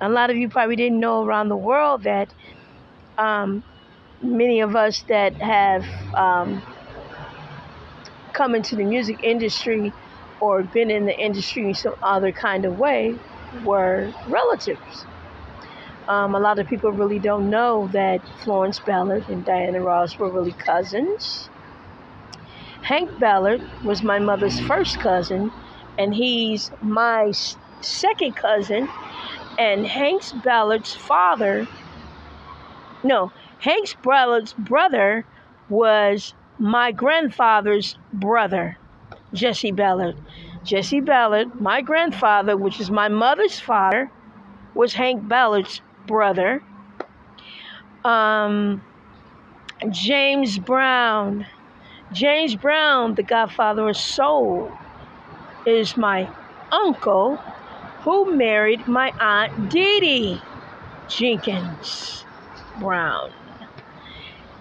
a 0.00 0.08
lot 0.08 0.30
of 0.30 0.36
you 0.36 0.48
probably 0.48 0.74
didn't 0.74 0.98
know 0.98 1.22
around 1.22 1.48
the 1.48 1.56
world 1.56 2.02
that 2.02 2.34
um, 3.16 3.62
many 4.20 4.58
of 4.62 4.74
us 4.74 5.04
that 5.08 5.34
have 5.34 5.84
um, 6.16 6.60
come 8.38 8.54
into 8.54 8.76
the 8.76 8.84
music 8.84 9.18
industry 9.24 9.92
or 10.40 10.62
been 10.62 10.92
in 10.92 11.06
the 11.06 11.18
industry 11.18 11.64
in 11.64 11.74
some 11.74 11.96
other 12.04 12.30
kind 12.30 12.64
of 12.64 12.78
way 12.78 13.16
were 13.64 14.14
relatives. 14.28 15.04
Um, 16.06 16.36
a 16.36 16.38
lot 16.38 16.60
of 16.60 16.68
people 16.68 16.92
really 16.92 17.18
don't 17.18 17.50
know 17.50 17.88
that 17.88 18.20
Florence 18.44 18.78
Ballard 18.78 19.28
and 19.28 19.44
Diana 19.44 19.80
Ross 19.80 20.16
were 20.18 20.30
really 20.30 20.52
cousins. 20.52 21.50
Hank 22.82 23.18
Ballard 23.18 23.60
was 23.84 24.04
my 24.04 24.20
mother's 24.20 24.60
first 24.60 25.00
cousin, 25.00 25.50
and 25.98 26.14
he's 26.14 26.70
my 26.80 27.32
second 27.80 28.36
cousin. 28.36 28.88
And 29.58 29.84
Hank's 29.84 30.30
Ballard's 30.32 30.94
father, 30.94 31.66
no, 33.02 33.32
Hank's 33.58 33.94
Ballard's 34.04 34.52
brother 34.52 35.26
was 35.68 36.34
my 36.58 36.92
grandfather's 36.92 37.96
brother, 38.12 38.78
Jesse 39.32 39.72
Ballard. 39.72 40.16
Jesse 40.64 41.00
Ballard, 41.00 41.60
my 41.60 41.80
grandfather, 41.80 42.56
which 42.56 42.80
is 42.80 42.90
my 42.90 43.08
mother's 43.08 43.60
father, 43.60 44.10
was 44.74 44.94
Hank 44.94 45.26
Ballard's 45.28 45.80
brother. 46.06 46.62
Um, 48.04 48.82
James 49.90 50.58
Brown. 50.58 51.46
James 52.12 52.56
Brown, 52.56 53.14
the 53.14 53.22
godfather 53.22 53.88
of 53.88 53.96
soul, 53.96 54.72
is 55.66 55.96
my 55.96 56.28
uncle 56.72 57.36
who 58.00 58.34
married 58.34 58.86
my 58.88 59.12
aunt 59.20 59.70
Dee 59.70 60.00
Dee 60.00 60.42
Jenkins 61.08 62.24
Brown. 62.80 63.30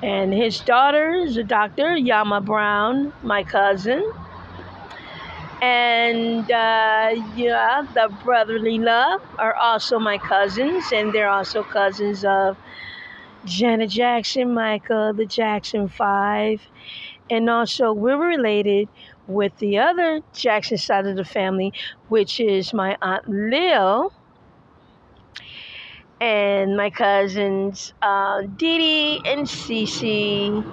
And 0.04 0.34
his 0.34 0.60
daughter 0.60 1.12
is 1.12 1.38
a 1.38 1.44
doctor, 1.44 1.96
Yamma 1.96 2.44
Brown, 2.46 3.14
my 3.24 3.44
cousin. 3.44 4.04
And 5.62 6.50
uh, 6.52 7.16
yeah, 7.36 7.82
the 7.94 8.14
brotherly 8.24 8.78
love 8.78 9.22
are 9.40 9.56
also 9.56 9.98
my 9.98 10.20
cousins, 10.20 10.86
and 10.94 11.14
they're 11.14 11.30
also 11.30 11.64
cousins 11.64 12.24
of 12.24 12.58
Janet 13.46 13.90
Jackson, 13.90 14.54
Michael, 14.54 15.14
the 15.14 15.26
Jackson 15.26 15.88
Five, 15.88 16.62
and 17.30 17.50
also 17.50 17.92
we're 17.92 18.18
related 18.18 18.90
with 19.28 19.58
the 19.58 19.80
other 19.80 20.22
Jackson 20.34 20.78
side 20.78 21.08
of 21.08 21.16
the 21.16 21.26
family, 21.26 21.74
which 22.10 22.40
is 22.40 22.74
my 22.74 22.98
aunt 23.02 23.28
Lil 23.28 24.14
and 26.20 26.76
my 26.76 26.90
cousins 26.90 27.94
uh, 28.02 28.42
Dee 28.42 29.22
and 29.26 29.48
Cece. 29.48 30.64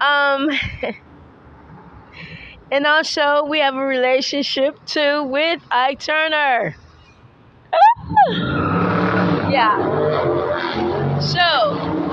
Um, 0.00 0.50
and 2.70 2.86
also 2.86 3.44
we 3.44 3.60
have 3.60 3.74
a 3.74 3.84
relationship 3.84 4.84
too 4.86 5.24
with 5.24 5.60
Ike 5.70 6.00
Turner. 6.00 6.76
yeah. 9.50 9.78
So 11.20 12.04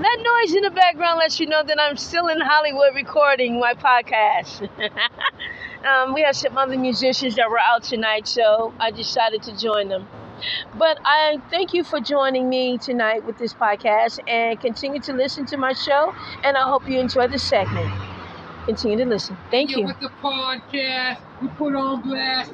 that 0.00 0.42
noise 0.42 0.54
in 0.54 0.62
the 0.62 0.70
background 0.70 1.18
lets 1.18 1.40
you 1.40 1.46
know 1.46 1.62
that 1.62 1.80
I'm 1.80 1.96
still 1.96 2.28
in 2.28 2.40
Hollywood 2.40 2.94
recording 2.94 3.58
my 3.58 3.74
podcast. 3.74 4.68
um, 5.84 6.14
we 6.14 6.22
have 6.22 6.36
some 6.36 6.56
other 6.56 6.78
musicians 6.78 7.36
that 7.36 7.50
were 7.50 7.58
out 7.58 7.82
tonight, 7.82 8.26
so 8.28 8.72
I 8.78 8.90
decided 8.90 9.42
to 9.44 9.56
join 9.56 9.88
them. 9.88 10.06
But 10.76 10.98
I 11.04 11.38
thank 11.50 11.74
you 11.74 11.84
for 11.84 12.00
joining 12.00 12.48
me 12.48 12.78
tonight 12.78 13.24
with 13.24 13.38
this 13.38 13.54
podcast 13.54 14.20
and 14.28 14.60
continue 14.60 15.00
to 15.00 15.12
listen 15.12 15.46
to 15.46 15.56
my 15.56 15.72
show. 15.72 16.14
And 16.44 16.56
I 16.56 16.62
hope 16.62 16.88
you 16.88 17.00
enjoy 17.00 17.28
the 17.28 17.38
segment. 17.38 17.90
Continue 18.66 18.98
to 18.98 19.06
listen. 19.06 19.36
Thank 19.50 19.70
you. 19.76 19.86
With 19.86 20.00
the 20.00 20.10
podcast, 20.22 21.20
we 21.40 21.48
put 21.48 21.74
on 21.74 22.02
blast. 22.02 22.52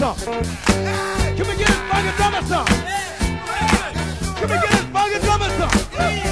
drummers? 0.00 0.16
Can 0.24 1.46
we 1.46 1.56
get 1.56 1.68
a 1.68 1.74
fucking 1.90 2.16
drummer 2.16 2.42
song? 2.48 2.66
Can 4.36 4.48
we 4.48 4.56
get 4.56 4.72
a 4.72 4.82
fucking 4.94 5.20
drummers 5.20 5.60
up? 5.60 6.29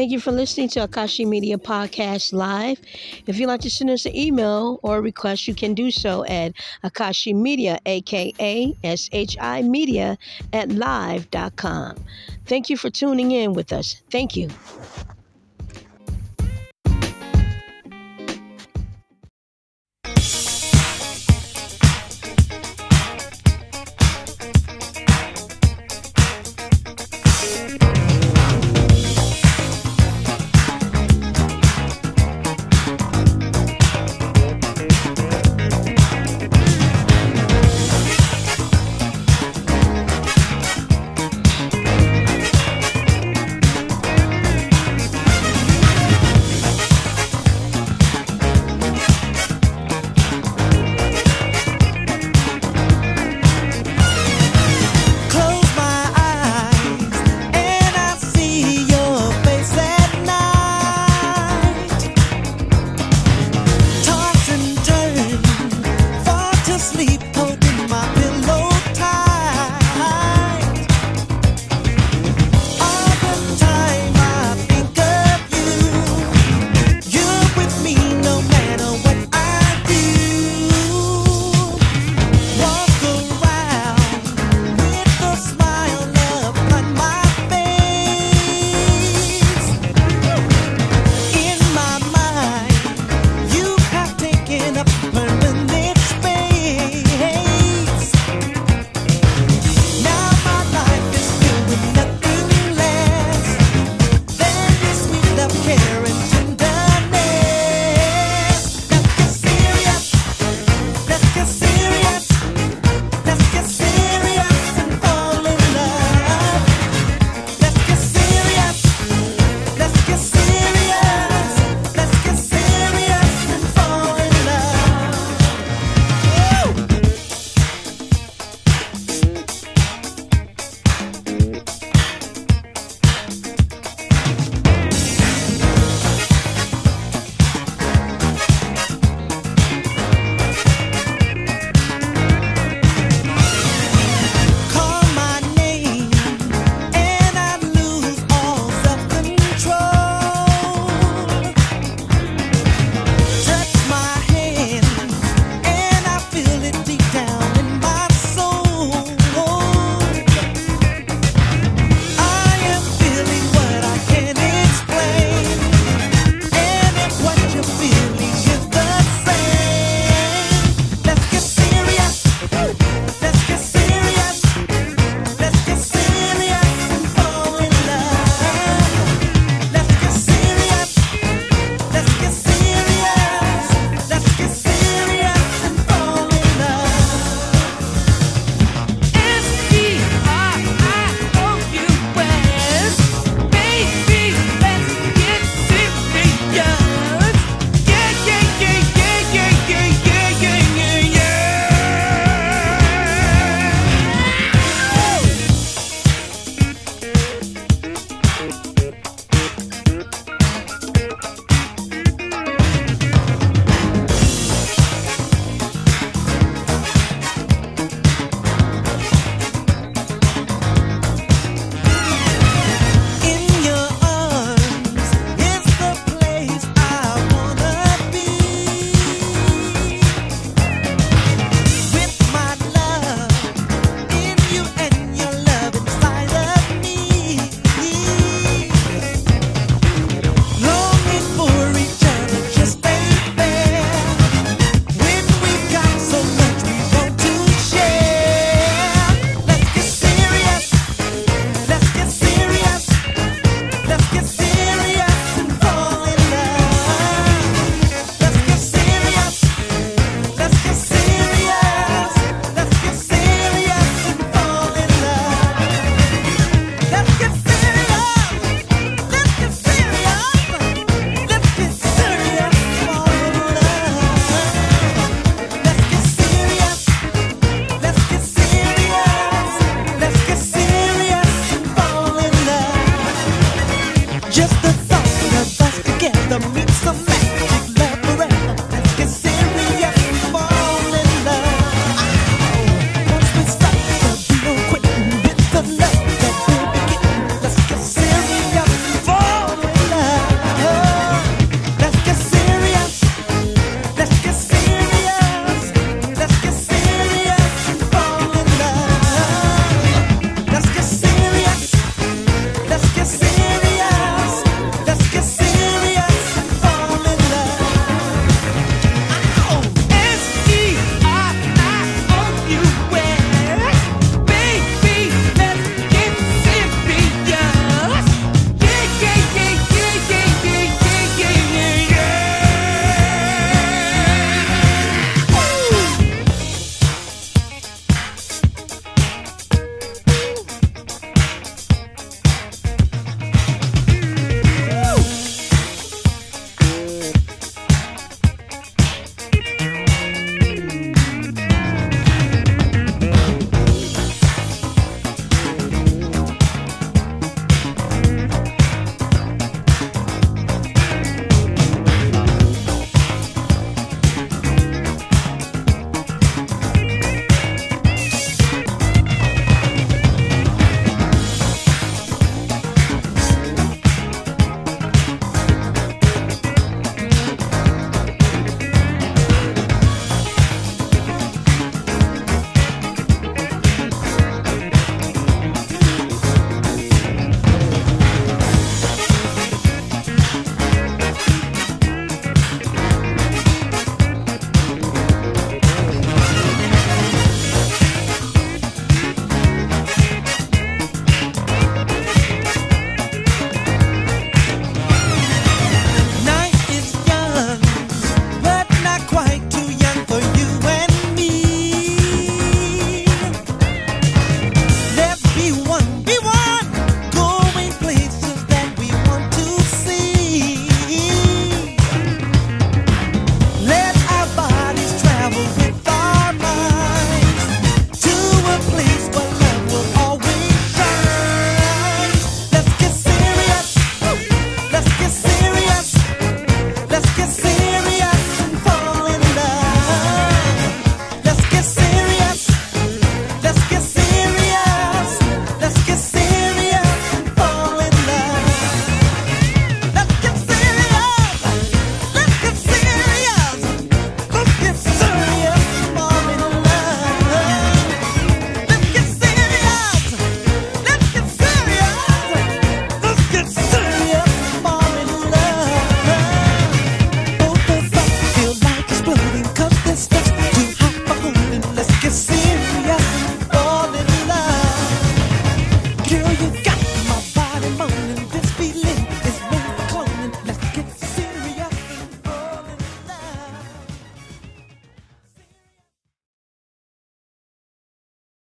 Thank 0.00 0.12
you 0.12 0.20
for 0.20 0.32
listening 0.32 0.70
to 0.70 0.88
Akashi 0.88 1.26
Media 1.26 1.58
Podcast 1.58 2.32
Live. 2.32 2.80
If 3.26 3.38
you'd 3.38 3.48
like 3.48 3.60
to 3.60 3.68
send 3.68 3.90
us 3.90 4.06
an 4.06 4.16
email 4.16 4.80
or 4.82 4.96
a 4.96 5.00
request, 5.02 5.46
you 5.46 5.54
can 5.54 5.74
do 5.74 5.90
so 5.90 6.24
at 6.24 6.54
Akashi 6.82 7.34
Media, 7.34 7.78
aka 7.84 8.74
SHI 8.82 9.60
Media, 9.60 10.16
at 10.54 10.70
live.com. 10.70 11.96
Thank 12.46 12.70
you 12.70 12.78
for 12.78 12.88
tuning 12.88 13.32
in 13.32 13.52
with 13.52 13.74
us. 13.74 14.02
Thank 14.10 14.36
you. 14.36 14.48